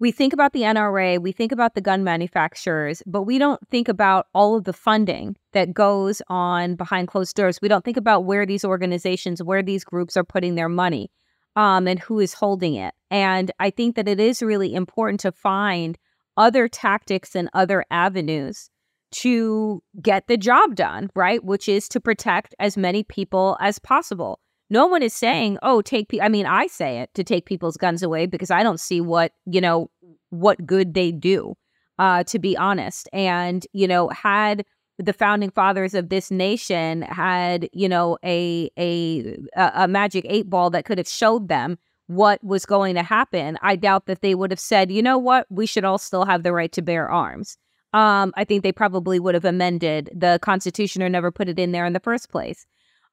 we 0.00 0.10
think 0.10 0.32
about 0.32 0.52
the 0.52 0.62
NRA, 0.62 1.20
we 1.20 1.32
think 1.32 1.52
about 1.52 1.74
the 1.74 1.80
gun 1.80 2.04
manufacturers, 2.04 3.02
but 3.06 3.22
we 3.22 3.38
don't 3.38 3.60
think 3.70 3.88
about 3.88 4.26
all 4.34 4.56
of 4.56 4.64
the 4.64 4.72
funding 4.72 5.36
that 5.52 5.72
goes 5.72 6.20
on 6.28 6.74
behind 6.74 7.08
closed 7.08 7.36
doors. 7.36 7.60
We 7.62 7.68
don't 7.68 7.84
think 7.84 7.96
about 7.96 8.24
where 8.24 8.44
these 8.44 8.64
organizations, 8.64 9.42
where 9.42 9.62
these 9.62 9.84
groups 9.84 10.16
are 10.16 10.24
putting 10.24 10.56
their 10.56 10.68
money, 10.68 11.10
um, 11.54 11.86
and 11.86 12.00
who 12.00 12.18
is 12.18 12.34
holding 12.34 12.74
it. 12.74 12.92
And 13.10 13.52
I 13.60 13.70
think 13.70 13.94
that 13.96 14.08
it 14.08 14.18
is 14.18 14.42
really 14.42 14.74
important 14.74 15.20
to 15.20 15.32
find 15.32 15.96
other 16.36 16.66
tactics 16.68 17.36
and 17.36 17.48
other 17.54 17.84
avenues 17.90 18.70
to 19.14 19.82
get 20.02 20.26
the 20.26 20.36
job 20.36 20.74
done, 20.74 21.08
right? 21.14 21.42
Which 21.44 21.68
is 21.68 21.88
to 21.90 22.00
protect 22.00 22.54
as 22.58 22.76
many 22.76 23.04
people 23.04 23.56
as 23.60 23.78
possible. 23.78 24.40
No 24.70 24.86
one 24.86 25.02
is 25.02 25.14
saying, 25.14 25.58
"Oh, 25.62 25.82
take." 25.82 26.08
Pe-. 26.08 26.20
I 26.20 26.28
mean, 26.28 26.46
I 26.46 26.66
say 26.66 26.98
it 26.98 27.10
to 27.14 27.24
take 27.24 27.46
people's 27.46 27.76
guns 27.76 28.02
away 28.02 28.26
because 28.26 28.50
I 28.50 28.62
don't 28.62 28.80
see 28.80 29.00
what 29.00 29.32
you 29.46 29.60
know 29.60 29.90
what 30.30 30.66
good 30.66 30.94
they 30.94 31.12
do. 31.12 31.54
Uh, 31.98 32.24
to 32.24 32.38
be 32.40 32.56
honest, 32.56 33.08
and 33.12 33.66
you 33.72 33.86
know, 33.86 34.08
had 34.08 34.64
the 34.98 35.12
founding 35.12 35.50
fathers 35.50 35.94
of 35.94 36.08
this 36.08 36.30
nation 36.30 37.02
had 37.02 37.68
you 37.72 37.88
know 37.88 38.18
a 38.24 38.70
a 38.78 39.36
a 39.56 39.86
magic 39.86 40.26
eight 40.28 40.50
ball 40.50 40.70
that 40.70 40.84
could 40.84 40.98
have 40.98 41.08
showed 41.08 41.48
them 41.48 41.78
what 42.06 42.42
was 42.42 42.66
going 42.66 42.94
to 42.96 43.02
happen, 43.02 43.58
I 43.62 43.76
doubt 43.76 44.06
that 44.06 44.20
they 44.20 44.34
would 44.34 44.50
have 44.50 44.60
said, 44.60 44.92
you 44.92 45.02
know 45.02 45.16
what, 45.16 45.46
we 45.48 45.64
should 45.66 45.84
all 45.84 45.96
still 45.96 46.26
have 46.26 46.42
the 46.42 46.52
right 46.52 46.70
to 46.72 46.82
bear 46.82 47.08
arms 47.08 47.56
um, 47.94 48.32
I 48.36 48.42
think 48.42 48.64
they 48.64 48.72
probably 48.72 49.20
would 49.20 49.36
have 49.36 49.44
amended 49.44 50.10
the 50.12 50.40
Constitution 50.42 51.00
or 51.00 51.08
never 51.08 51.30
put 51.30 51.48
it 51.48 51.60
in 51.60 51.70
there 51.70 51.86
in 51.86 51.92
the 51.92 52.00
first 52.00 52.28
place. 52.28 52.66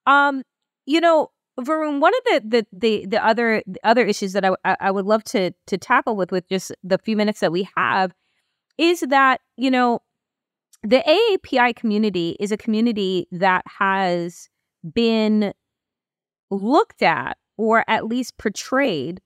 Um, 0.07 0.41
you 0.87 0.99
know, 0.99 1.29
Varun, 1.59 1.99
one 1.99 2.13
of 2.15 2.23
the 2.25 2.41
the 2.47 2.67
the, 2.73 3.05
the 3.05 3.23
other 3.25 3.61
the 3.67 3.79
other 3.83 4.03
issues 4.03 4.33
that 4.33 4.43
I, 4.43 4.55
I 4.79 4.89
would 4.89 5.05
love 5.05 5.23
to 5.25 5.51
to 5.67 5.77
tackle 5.77 6.15
with 6.15 6.31
with 6.31 6.49
just 6.49 6.71
the 6.83 6.97
few 6.97 7.15
minutes 7.15 7.41
that 7.41 7.51
we 7.51 7.69
have 7.77 8.11
is 8.79 9.01
that 9.01 9.41
you 9.55 9.69
know 9.69 9.99
the 10.81 11.03
AAPI 11.07 11.75
community 11.75 12.35
is 12.39 12.51
a 12.51 12.57
community 12.57 13.27
that 13.31 13.63
has 13.67 14.49
been 14.95 15.53
looked 16.49 17.03
at 17.03 17.37
or 17.55 17.85
at 17.87 18.07
least 18.07 18.39
portrayed 18.39 19.21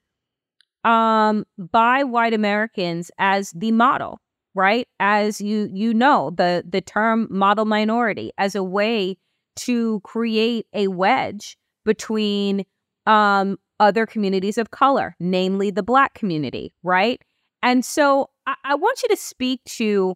um, 0.84 1.46
by 1.58 2.04
white 2.04 2.34
Americans 2.34 3.10
as 3.18 3.52
the 3.52 3.72
model 3.72 4.20
right? 4.56 4.88
As 5.00 5.42
you 5.42 5.70
you 5.72 5.94
know, 5.94 6.32
the 6.32 6.64
the 6.68 6.82
term 6.82 7.28
model 7.30 7.66
minority 7.66 8.32
as 8.38 8.56
a 8.56 8.64
way 8.64 9.18
to 9.58 10.00
create 10.02 10.66
a 10.74 10.88
wedge 10.88 11.58
between 11.86 12.66
um, 13.06 13.58
other 13.80 14.06
communities 14.06 14.58
of 14.58 14.72
color, 14.72 15.16
namely 15.20 15.70
the 15.70 15.84
Black 15.84 16.14
community, 16.14 16.74
right? 16.84 17.22
And 17.62 17.86
so 17.86 18.30
I, 18.48 18.56
I 18.64 18.76
want 18.76 19.04
you 19.04 19.10
to 19.10 19.18
speak 19.18 19.64
to 19.66 20.16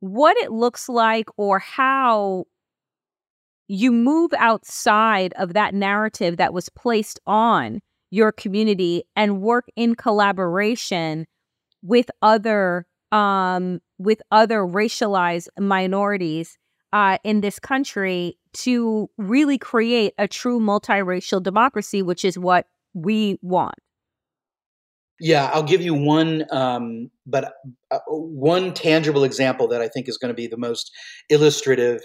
what 0.00 0.36
it 0.38 0.50
looks 0.50 0.88
like 0.88 1.28
or 1.36 1.58
how 1.58 2.44
you 3.68 3.92
move 3.92 4.32
outside 4.38 5.34
of 5.34 5.52
that 5.54 5.74
narrative 5.74 6.38
that 6.38 6.54
was 6.54 6.68
placed 6.70 7.20
on 7.26 7.80
your 8.10 8.32
community 8.32 9.02
and 9.14 9.42
work 9.42 9.66
in 9.76 9.94
collaboration 9.94 11.26
with 11.82 12.10
other 12.22 12.86
um, 13.12 13.80
with 13.98 14.20
other 14.30 14.60
racialized 14.60 15.48
minorities 15.58 16.58
uh, 16.92 17.18
in 17.24 17.40
this 17.40 17.58
country 17.58 18.38
to 18.52 19.10
really 19.18 19.58
create 19.58 20.14
a 20.18 20.26
true 20.26 20.60
multiracial 20.60 21.42
democracy, 21.42 22.02
which 22.02 22.24
is 22.24 22.38
what 22.38 22.66
we 22.94 23.38
want. 23.42 23.74
Yeah, 25.20 25.50
I'll 25.52 25.64
give 25.64 25.82
you 25.82 25.94
one, 25.94 26.44
um, 26.52 27.10
but 27.26 27.54
uh, 27.90 27.98
one 28.06 28.72
tangible 28.72 29.24
example 29.24 29.66
that 29.68 29.80
I 29.80 29.88
think 29.88 30.08
is 30.08 30.16
going 30.16 30.28
to 30.28 30.34
be 30.34 30.46
the 30.46 30.56
most 30.56 30.92
illustrative, 31.28 32.02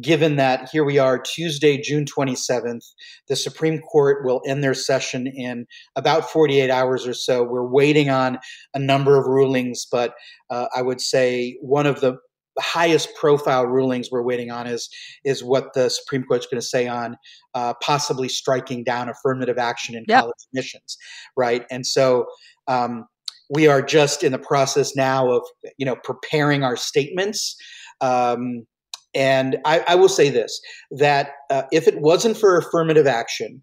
given 0.00 0.34
that 0.36 0.68
here 0.72 0.84
we 0.84 0.98
are, 0.98 1.18
Tuesday, 1.18 1.80
June 1.80 2.04
27th. 2.04 2.84
The 3.28 3.36
Supreme 3.36 3.80
Court 3.80 4.24
will 4.24 4.42
end 4.46 4.64
their 4.64 4.74
session 4.74 5.28
in 5.28 5.66
about 5.94 6.28
48 6.28 6.68
hours 6.68 7.06
or 7.06 7.14
so. 7.14 7.44
We're 7.44 7.70
waiting 7.70 8.10
on 8.10 8.38
a 8.74 8.80
number 8.80 9.16
of 9.16 9.26
rulings, 9.26 9.86
but 9.90 10.14
uh, 10.50 10.66
I 10.74 10.82
would 10.82 11.00
say 11.00 11.56
one 11.60 11.86
of 11.86 12.00
the 12.00 12.16
highest 12.58 13.14
profile 13.14 13.66
rulings 13.66 14.08
we're 14.10 14.22
waiting 14.22 14.50
on 14.50 14.66
is 14.66 14.88
is 15.24 15.44
what 15.44 15.74
the 15.74 15.90
Supreme 15.90 16.24
Court's 16.24 16.46
going 16.46 16.60
to 16.60 16.66
say 16.66 16.88
on 16.88 17.16
uh, 17.54 17.74
possibly 17.82 18.28
striking 18.28 18.82
down 18.82 19.08
affirmative 19.08 19.58
action 19.58 19.94
in 19.94 20.04
yep. 20.08 20.20
college 20.20 20.36
admissions, 20.50 20.96
right? 21.36 21.64
And 21.70 21.86
so 21.86 22.26
um, 22.68 23.06
we 23.48 23.68
are 23.68 23.82
just 23.82 24.24
in 24.24 24.32
the 24.32 24.38
process 24.38 24.96
now 24.96 25.30
of 25.30 25.42
you 25.78 25.86
know 25.86 25.96
preparing 26.02 26.62
our 26.62 26.76
statements. 26.76 27.56
Um, 28.00 28.66
and 29.14 29.56
I, 29.64 29.84
I, 29.88 29.94
will 29.94 30.08
say 30.08 30.28
this: 30.28 30.60
that 30.90 31.30
uh, 31.50 31.62
if 31.72 31.88
it 31.88 32.00
wasn't 32.00 32.36
for 32.36 32.58
affirmative 32.58 33.06
action, 33.06 33.62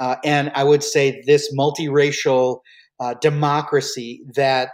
uh, 0.00 0.16
and 0.24 0.52
I 0.54 0.64
would 0.64 0.82
say 0.82 1.22
this 1.26 1.52
multiracial 1.54 2.60
uh, 3.00 3.14
democracy 3.20 4.22
that 4.34 4.70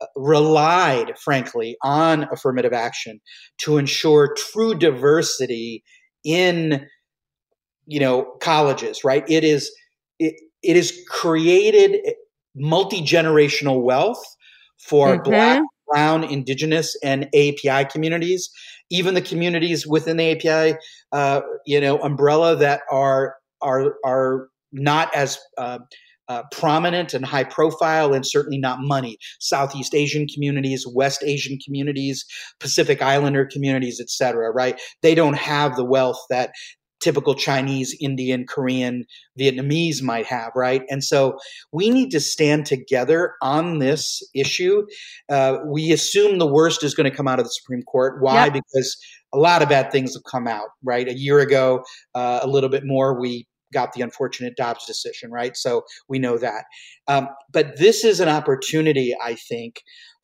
uh, 0.00 0.06
relied, 0.16 1.16
frankly, 1.18 1.76
on 1.82 2.24
affirmative 2.32 2.72
action 2.72 3.20
to 3.58 3.78
ensure 3.78 4.34
true 4.52 4.74
diversity 4.74 5.84
in, 6.24 6.86
you 7.86 8.00
know, 8.00 8.24
colleges. 8.40 9.04
Right? 9.04 9.24
It 9.28 9.44
is 9.44 9.70
it, 10.18 10.34
it 10.62 10.76
is 10.76 11.04
created 11.08 12.00
multi 12.58 13.00
generational 13.00 13.82
wealth 13.82 14.22
for 14.78 15.14
mm-hmm. 15.14 15.30
Black, 15.30 15.62
Brown, 15.88 16.24
Indigenous, 16.24 16.96
and 17.02 17.26
API 17.34 17.88
communities, 17.90 18.50
even 18.90 19.14
the 19.14 19.22
communities 19.22 19.86
within 19.86 20.16
the 20.16 20.32
API, 20.32 20.78
uh, 21.12 21.40
you 21.66 21.80
know, 21.80 21.98
umbrella 21.98 22.56
that 22.56 22.82
are 22.90 23.36
are 23.60 23.94
are 24.04 24.48
not 24.72 25.14
as 25.14 25.38
uh, 25.56 25.78
uh, 26.28 26.42
prominent 26.52 27.14
and 27.14 27.24
high 27.24 27.44
profile, 27.44 28.12
and 28.12 28.26
certainly 28.26 28.58
not 28.58 28.80
money. 28.80 29.16
Southeast 29.40 29.94
Asian 29.94 30.26
communities, 30.26 30.86
West 30.86 31.22
Asian 31.24 31.58
communities, 31.64 32.24
Pacific 32.60 33.00
Islander 33.02 33.46
communities, 33.46 33.98
et 34.00 34.10
cetera, 34.10 34.50
right? 34.50 34.80
They 35.02 35.14
don't 35.14 35.36
have 35.36 35.76
the 35.76 35.84
wealth 35.84 36.20
that 36.28 36.50
typical 37.00 37.34
Chinese, 37.34 37.96
Indian, 38.00 38.46
Korean, 38.46 39.04
Vietnamese 39.38 40.02
might 40.02 40.26
have, 40.26 40.52
right? 40.54 40.82
And 40.90 41.02
so 41.04 41.38
we 41.72 41.90
need 41.90 42.10
to 42.10 42.20
stand 42.20 42.66
together 42.66 43.34
on 43.42 43.78
this 43.78 44.22
issue. 44.34 44.84
Uh, 45.28 45.58
we 45.66 45.92
assume 45.92 46.38
the 46.38 46.46
worst 46.46 46.82
is 46.82 46.94
going 46.94 47.10
to 47.10 47.16
come 47.16 47.28
out 47.28 47.38
of 47.38 47.44
the 47.44 47.50
Supreme 47.50 47.82
Court. 47.82 48.20
Why? 48.20 48.46
Yep. 48.46 48.54
Because 48.54 48.96
a 49.32 49.38
lot 49.38 49.62
of 49.62 49.68
bad 49.68 49.92
things 49.92 50.14
have 50.14 50.24
come 50.30 50.46
out, 50.46 50.68
right? 50.82 51.08
A 51.08 51.16
year 51.16 51.38
ago, 51.40 51.84
uh, 52.14 52.40
a 52.42 52.46
little 52.46 52.70
bit 52.70 52.84
more, 52.84 53.18
we 53.20 53.46
got 53.72 53.92
the 53.92 54.02
unfortunate 54.02 54.56
Dobbs 54.56 54.86
decision, 54.86 55.30
right? 55.30 55.56
So 55.56 55.82
we 56.08 56.18
know 56.18 56.38
that. 56.38 56.64
Um, 57.06 57.28
but 57.52 57.78
this 57.78 58.04
is 58.04 58.20
an 58.20 58.28
opportunity, 58.28 59.14
I 59.22 59.34
think, 59.34 59.82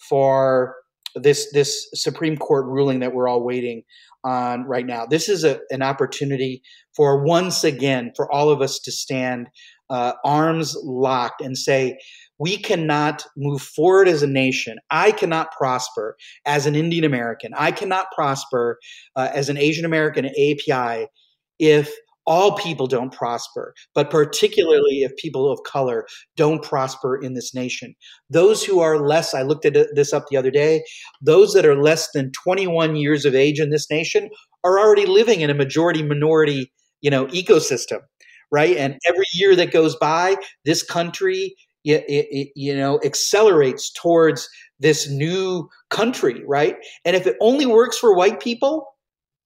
for 0.09 0.75
this 1.15 1.53
this 1.53 1.89
Supreme 1.95 2.37
Court 2.37 2.67
ruling 2.67 3.01
that 3.01 3.15
we're 3.15 3.29
all 3.29 3.45
waiting 3.45 3.83
on 4.25 4.65
right 4.65 4.87
now. 4.87 5.07
This 5.07 5.29
is 5.29 5.45
a, 5.45 5.61
an 5.71 5.83
opportunity 5.83 6.63
for 6.95 7.23
once 7.25 7.65
again 7.65 8.13
for 8.17 8.31
all 8.33 8.51
of 8.51 8.61
us 8.61 8.79
to 8.81 8.93
stand 8.93 9.49
uh, 9.91 10.13
arms 10.25 10.77
locked 10.83 11.41
and 11.41 11.57
say, 11.57 11.99
we 12.39 12.57
cannot 12.57 13.25
move 13.37 13.63
forward 13.63 14.09
as 14.09 14.23
a 14.23 14.27
nation. 14.27 14.79
I 14.91 15.13
cannot 15.13 15.53
prosper 15.53 16.17
as 16.47 16.67
an 16.67 16.75
Indian 16.75 17.05
American. 17.05 17.53
I 17.57 17.71
cannot 17.71 18.07
prosper 18.15 18.79
uh, 19.15 19.29
as 19.33 19.49
an 19.49 19.57
Asian 19.57 19.85
American 19.85 20.27
API 20.27 21.07
if 21.59 21.95
all 22.27 22.57
people 22.57 22.87
don't 22.87 23.13
prosper, 23.13 23.75
but 23.95 24.11
particularly 24.11 25.03
if 25.03 25.17
people 25.17 25.51
of 25.51 25.61
color 25.67 26.07
don't 26.37 26.63
prosper 26.63 27.17
in 27.17 27.35
this 27.35 27.55
nation. 27.55 27.95
Those 28.31 28.65
who 28.65 28.81
are 28.81 28.99
less, 28.99 29.35
I 29.35 29.43
looked 29.43 29.65
at 29.65 29.77
this 29.95 30.13
up 30.13 30.27
the 30.31 30.37
other 30.37 30.51
day, 30.51 30.85
those 31.21 31.53
that 31.53 31.67
are 31.67 31.81
less 31.81 32.11
than 32.13 32.33
21 32.33 32.97
years 32.97 33.25
of 33.25 33.35
age 33.35 33.61
in 33.61 33.71
this 33.71 33.91
nation 33.91 34.31
are 34.65 34.79
already 34.79 35.07
living 35.07 35.41
in 35.41 35.51
a 35.51 35.55
majority 35.55 36.03
minority, 36.03 36.73
you 37.03 37.11
know, 37.11 37.27
ecosystem, 37.27 38.01
right? 38.51 38.77
And 38.77 38.99
every 39.07 39.27
year 39.35 39.55
that 39.57 39.73
goes 39.73 39.97
by, 39.97 40.37
this 40.65 40.83
country 40.83 41.55
it, 41.85 42.05
it, 42.09 42.49
you 42.57 42.75
know 42.75 42.99
accelerates 43.05 43.93
towards 43.93 44.49
this 44.81 45.09
new 45.11 45.69
country 45.91 46.43
right 46.47 46.77
and 47.05 47.15
if 47.15 47.27
it 47.27 47.37
only 47.41 47.67
works 47.67 47.99
for 47.99 48.17
white 48.17 48.41
people 48.41 48.87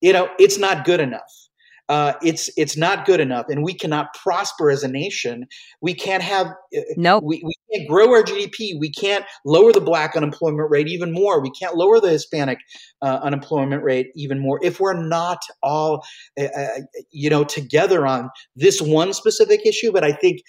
you 0.00 0.12
know 0.12 0.28
it's 0.38 0.58
not 0.58 0.84
good 0.84 1.00
enough 1.00 1.47
uh, 1.88 2.12
it's 2.22 2.50
it's 2.56 2.76
not 2.76 3.06
good 3.06 3.20
enough, 3.20 3.46
and 3.48 3.64
we 3.64 3.72
cannot 3.72 4.12
prosper 4.14 4.70
as 4.70 4.82
a 4.82 4.88
nation. 4.88 5.46
We 5.80 5.94
can't 5.94 6.22
have 6.22 6.48
uh, 6.76 6.80
no. 6.96 7.18
We, 7.18 7.42
we 7.42 7.54
can't 7.72 7.88
grow 7.88 8.12
our 8.12 8.22
GDP. 8.22 8.78
We 8.78 8.90
can't 8.90 9.24
lower 9.46 9.72
the 9.72 9.80
black 9.80 10.14
unemployment 10.14 10.70
rate 10.70 10.88
even 10.88 11.12
more. 11.12 11.40
We 11.40 11.50
can't 11.50 11.76
lower 11.76 11.98
the 12.00 12.10
Hispanic 12.10 12.58
uh, 13.00 13.20
unemployment 13.22 13.82
rate 13.82 14.08
even 14.14 14.38
more 14.38 14.60
if 14.62 14.80
we're 14.80 15.00
not 15.00 15.38
all 15.62 16.04
uh, 16.38 16.44
uh 16.44 16.80
you 17.10 17.30
know 17.30 17.44
together 17.44 18.06
on 18.06 18.28
this 18.54 18.82
one 18.82 19.14
specific 19.14 19.64
issue. 19.64 19.90
But 19.90 20.04
I 20.04 20.12
think 20.12 20.40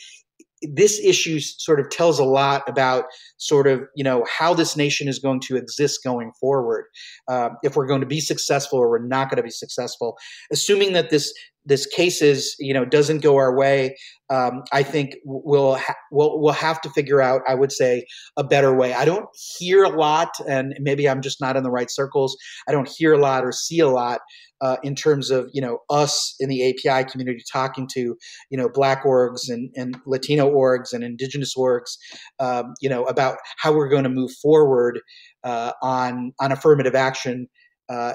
this 0.62 1.00
issue 1.00 1.40
sort 1.40 1.80
of 1.80 1.90
tells 1.90 2.20
a 2.20 2.24
lot 2.24 2.68
about 2.68 3.06
sort 3.38 3.68
of 3.68 3.82
you 3.96 4.04
know 4.04 4.26
how 4.30 4.54
this 4.54 4.76
nation 4.76 5.08
is 5.08 5.20
going 5.20 5.40
to 5.42 5.56
exist 5.56 6.04
going 6.04 6.32
forward. 6.40 6.86
Uh, 7.28 7.50
if 7.64 7.76
we're 7.76 7.88
going 7.88 8.02
to 8.02 8.08
be 8.08 8.20
successful 8.20 8.80
or 8.80 8.90
we're 8.90 9.00
not 9.06 9.30
going 9.30 9.38
to 9.38 9.44
be 9.44 9.50
successful. 9.50 10.18
Assuming 10.52 10.94
that 10.94 11.10
this 11.10 11.34
this 11.70 11.86
case 11.86 12.22
is 12.22 12.56
you 12.60 12.74
know 12.74 12.84
doesn't 12.84 13.22
go 13.22 13.38
our 13.38 13.56
way 13.56 13.96
um, 14.30 14.64
i 14.74 14.84
think 14.84 15.16
we'll 15.24 15.76
ha- 15.76 15.96
we'll 16.12 16.40
we'll 16.42 16.54
have 16.54 16.82
to 16.82 16.90
figure 16.90 17.22
out 17.22 17.42
i 17.48 17.56
would 17.56 17.72
say 17.72 18.06
a 18.38 18.44
better 18.44 18.76
way 18.76 18.94
i 18.94 19.06
don't 19.06 19.28
hear 19.58 19.84
a 19.84 19.90
lot 19.90 20.30
and 20.48 20.76
maybe 20.80 21.08
i'm 21.08 21.22
just 21.22 21.40
not 21.40 21.56
in 21.56 21.64
the 21.64 21.72
right 21.72 21.90
circles 21.90 22.36
i 22.68 22.72
don't 22.72 22.90
hear 22.98 23.14
a 23.14 23.20
lot 23.20 23.46
or 23.46 23.52
see 23.52 23.80
a 23.80 23.88
lot 23.88 24.20
uh, 24.62 24.78
in 24.84 24.96
terms 24.96 25.32
of 25.32 25.50
you 25.54 25.62
know 25.62 25.80
us 25.90 26.36
in 26.40 26.50
the 26.50 26.70
API 26.70 27.10
community 27.10 27.42
talking 27.52 27.88
to 27.94 28.18
you 28.50 28.58
know 28.58 28.70
Black 28.70 29.04
orgs 29.04 29.50
and, 29.50 29.72
and 29.76 29.98
Latino 30.06 30.50
orgs 30.50 30.94
and 30.94 31.04
Indigenous 31.04 31.56
orgs, 31.56 31.98
um, 32.40 32.74
you 32.82 32.90
know 32.90 33.06
about 33.06 33.38
how 33.58 33.72
we're 33.72 33.90
going 33.90 34.04
to 34.04 34.10
move 34.10 34.32
forward 34.42 35.00
uh, 35.44 35.72
on 35.82 36.34
on 36.40 36.52
affirmative 36.52 36.96
action. 36.96 37.48
Uh, 37.88 38.14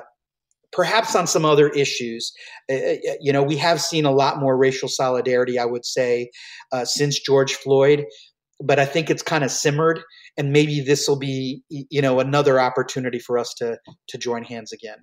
perhaps 0.75 1.15
on 1.15 1.27
some 1.27 1.45
other 1.45 1.69
issues, 1.71 2.33
uh, 2.71 2.75
uh, 2.75 2.97
you 3.21 3.33
know, 3.33 3.43
we 3.43 3.57
have 3.57 3.81
seen 3.81 4.05
a 4.05 4.11
lot 4.11 4.41
more 4.41 4.57
racial 4.57 4.89
solidarity, 4.89 5.59
I 5.59 5.65
would 5.65 5.85
say, 5.87 6.31
uh, 6.73 6.85
since 6.85 7.19
George 7.19 7.55
Floyd. 7.55 8.05
But 8.63 8.79
I 8.79 8.87
think 8.87 9.11
it's 9.11 9.23
kind 9.23 9.43
of 9.43 9.51
simmered, 9.51 10.01
and 10.37 10.53
maybe 10.53 10.81
this 10.81 11.09
will 11.09 11.19
be, 11.19 11.63
you 11.69 12.01
know, 12.01 12.21
another 12.21 12.61
opportunity 12.61 13.19
for 13.19 13.37
us 13.37 13.53
to 13.55 13.79
to 14.09 14.19
join 14.19 14.45
hands 14.45 14.73
again. 14.73 14.99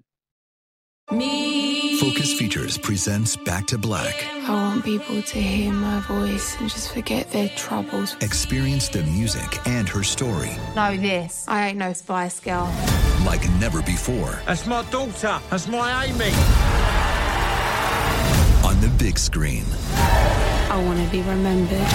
Me. 1.11 1.99
Focus 1.99 2.33
Features 2.33 2.77
presents 2.77 3.35
Back 3.35 3.67
to 3.67 3.77
Black. 3.77 4.25
I 4.47 4.53
want 4.53 4.85
people 4.85 5.21
to 5.21 5.39
hear 5.39 5.73
my 5.73 5.99
voice 5.99 6.55
and 6.59 6.69
just 6.69 6.93
forget 6.93 7.29
their 7.31 7.49
troubles. 7.49 8.15
Experience 8.21 8.87
the 8.87 9.03
music 9.03 9.67
and 9.67 9.87
her 9.89 10.03
story. 10.03 10.51
Know 10.75 10.95
this. 10.95 11.45
I 11.47 11.67
ain't 11.67 11.77
no 11.77 11.91
Spice 11.91 12.39
Girl. 12.39 12.73
Like 13.25 13.49
never 13.59 13.81
before. 13.81 14.41
That's 14.45 14.65
my 14.65 14.83
daughter. 14.89 15.41
That's 15.49 15.67
my 15.67 16.05
Amy. 16.05 16.31
On 18.67 18.79
the 18.81 18.89
big 18.97 19.17
screen. 19.17 19.65
I 19.93 20.81
want 20.85 21.03
to 21.03 21.11
be 21.11 21.21
remembered 21.21 21.87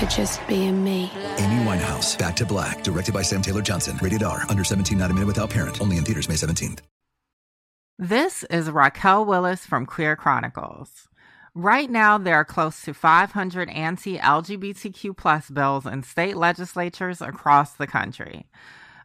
for 0.00 0.06
just 0.06 0.46
being 0.48 0.82
me. 0.82 1.10
Amy 1.38 1.64
Winehouse, 1.64 2.18
Back 2.18 2.34
to 2.36 2.46
Black, 2.46 2.82
directed 2.82 3.12
by 3.12 3.22
Sam 3.22 3.42
Taylor 3.42 3.62
Johnson. 3.62 3.98
Rated 4.00 4.22
R, 4.22 4.44
under 4.48 4.64
17, 4.64 4.96
not 4.96 5.10
a 5.10 5.14
minute 5.14 5.26
without 5.26 5.50
parent. 5.50 5.80
Only 5.80 5.98
in 5.98 6.04
theaters 6.04 6.28
May 6.28 6.36
17th. 6.36 6.80
This 7.98 8.44
is 8.44 8.70
Raquel 8.70 9.26
Willis 9.26 9.66
from 9.66 9.84
Queer 9.84 10.16
Chronicles. 10.16 11.08
Right 11.54 11.90
now, 11.90 12.16
there 12.16 12.36
are 12.36 12.44
close 12.46 12.80
to 12.82 12.94
500 12.94 13.68
anti 13.68 14.16
LGBTQ 14.18 15.16
plus 15.16 15.50
bills 15.50 15.84
in 15.84 16.02
state 16.02 16.36
legislatures 16.36 17.20
across 17.20 17.74
the 17.74 17.86
country. 17.86 18.46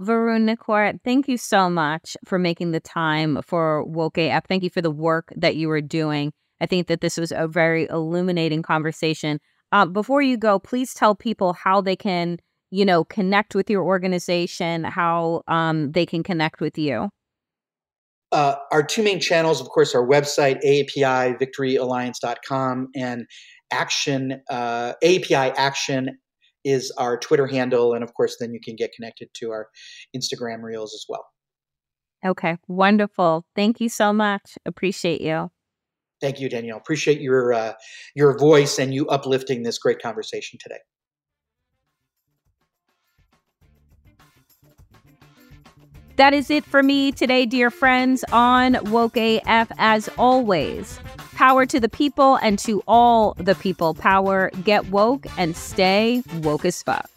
Varun 0.00 0.54
Nikore, 0.54 0.98
thank 1.04 1.26
you 1.26 1.38
so 1.38 1.70
much 1.70 2.16
for 2.24 2.38
making 2.38 2.72
the 2.72 2.80
time 2.80 3.40
for 3.42 3.82
Woke 3.84 4.18
AF. 4.18 4.44
Thank 4.46 4.62
you 4.62 4.70
for 4.70 4.82
the 4.82 4.90
work 4.90 5.32
that 5.36 5.56
you 5.56 5.68
were 5.68 5.80
doing. 5.80 6.32
I 6.60 6.66
think 6.66 6.86
that 6.88 7.00
this 7.00 7.16
was 7.16 7.32
a 7.32 7.48
very 7.48 7.86
illuminating 7.88 8.62
conversation. 8.62 9.40
Uh, 9.72 9.86
before 9.86 10.22
you 10.22 10.36
go, 10.36 10.58
please 10.58 10.92
tell 10.94 11.14
people 11.14 11.54
how 11.54 11.80
they 11.80 11.96
can, 11.96 12.38
you 12.70 12.84
know, 12.84 13.04
connect 13.04 13.54
with 13.54 13.70
your 13.70 13.84
organization, 13.84 14.84
how 14.84 15.42
um, 15.48 15.92
they 15.92 16.04
can 16.06 16.22
connect 16.22 16.60
with 16.60 16.76
you. 16.76 17.08
Uh, 18.32 18.56
our 18.72 18.82
two 18.82 19.02
main 19.02 19.20
channels, 19.20 19.60
of 19.60 19.68
course, 19.68 19.94
our 19.94 20.06
website, 20.06 20.62
AAPI, 20.62 21.38
victoryalliance.com, 21.40 22.88
and 22.94 23.24
action, 23.70 24.42
uh, 24.50 24.92
action 25.02 26.10
is 26.66 26.90
our 26.98 27.16
Twitter 27.16 27.46
handle. 27.46 27.94
And 27.94 28.02
of 28.02 28.12
course, 28.12 28.36
then 28.40 28.52
you 28.52 28.60
can 28.60 28.74
get 28.74 28.92
connected 28.92 29.28
to 29.34 29.52
our 29.52 29.68
Instagram 30.14 30.62
reels 30.62 30.92
as 30.92 31.06
well. 31.08 31.24
Okay, 32.24 32.58
wonderful. 32.66 33.46
Thank 33.54 33.80
you 33.80 33.88
so 33.88 34.12
much. 34.12 34.58
Appreciate 34.66 35.20
you. 35.20 35.50
Thank 36.20 36.40
you, 36.40 36.48
Danielle. 36.48 36.78
Appreciate 36.78 37.20
your 37.20 37.52
uh, 37.52 37.74
your 38.14 38.36
voice 38.36 38.78
and 38.78 38.92
you 38.92 39.06
uplifting 39.08 39.62
this 39.62 39.78
great 39.78 40.02
conversation 40.02 40.58
today. 40.60 40.78
That 46.16 46.32
is 46.32 46.50
it 46.50 46.64
for 46.64 46.82
me 46.82 47.12
today, 47.12 47.44
dear 47.44 47.70
friends, 47.70 48.24
on 48.32 48.78
Woke 48.90 49.18
AF. 49.18 49.70
As 49.76 50.08
always, 50.16 50.98
Power 51.36 51.66
to 51.66 51.78
the 51.78 51.90
people 51.90 52.36
and 52.36 52.58
to 52.60 52.82
all 52.88 53.34
the 53.34 53.54
people 53.54 53.92
power. 53.92 54.50
Get 54.64 54.88
woke 54.88 55.26
and 55.36 55.54
stay 55.54 56.22
woke 56.40 56.64
as 56.64 56.82
fuck. 56.82 57.10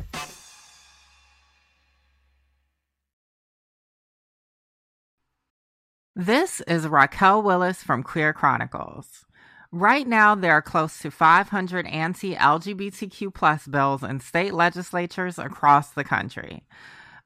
This 6.18 6.60
is 6.68 6.86
Raquel 6.86 7.42
Willis 7.42 7.82
from 7.82 8.04
Queer 8.04 8.34
Chronicles. 8.34 9.24
Right 9.72 10.06
now, 10.06 10.36
there 10.36 10.52
are 10.52 10.62
close 10.62 11.00
to 11.00 11.12
500 11.12 11.88
anti 11.88 12.36
LGBTQ 12.36 13.34
plus 13.34 13.68
bills 13.68 14.04
in 14.04 14.20
state 14.20 14.54
legislatures 14.54 15.40
across 15.40 15.92
the 15.92 16.04
country. 16.04 16.66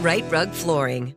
Rite 0.00 0.30
Rug 0.30 0.50
Flooring. 0.50 1.14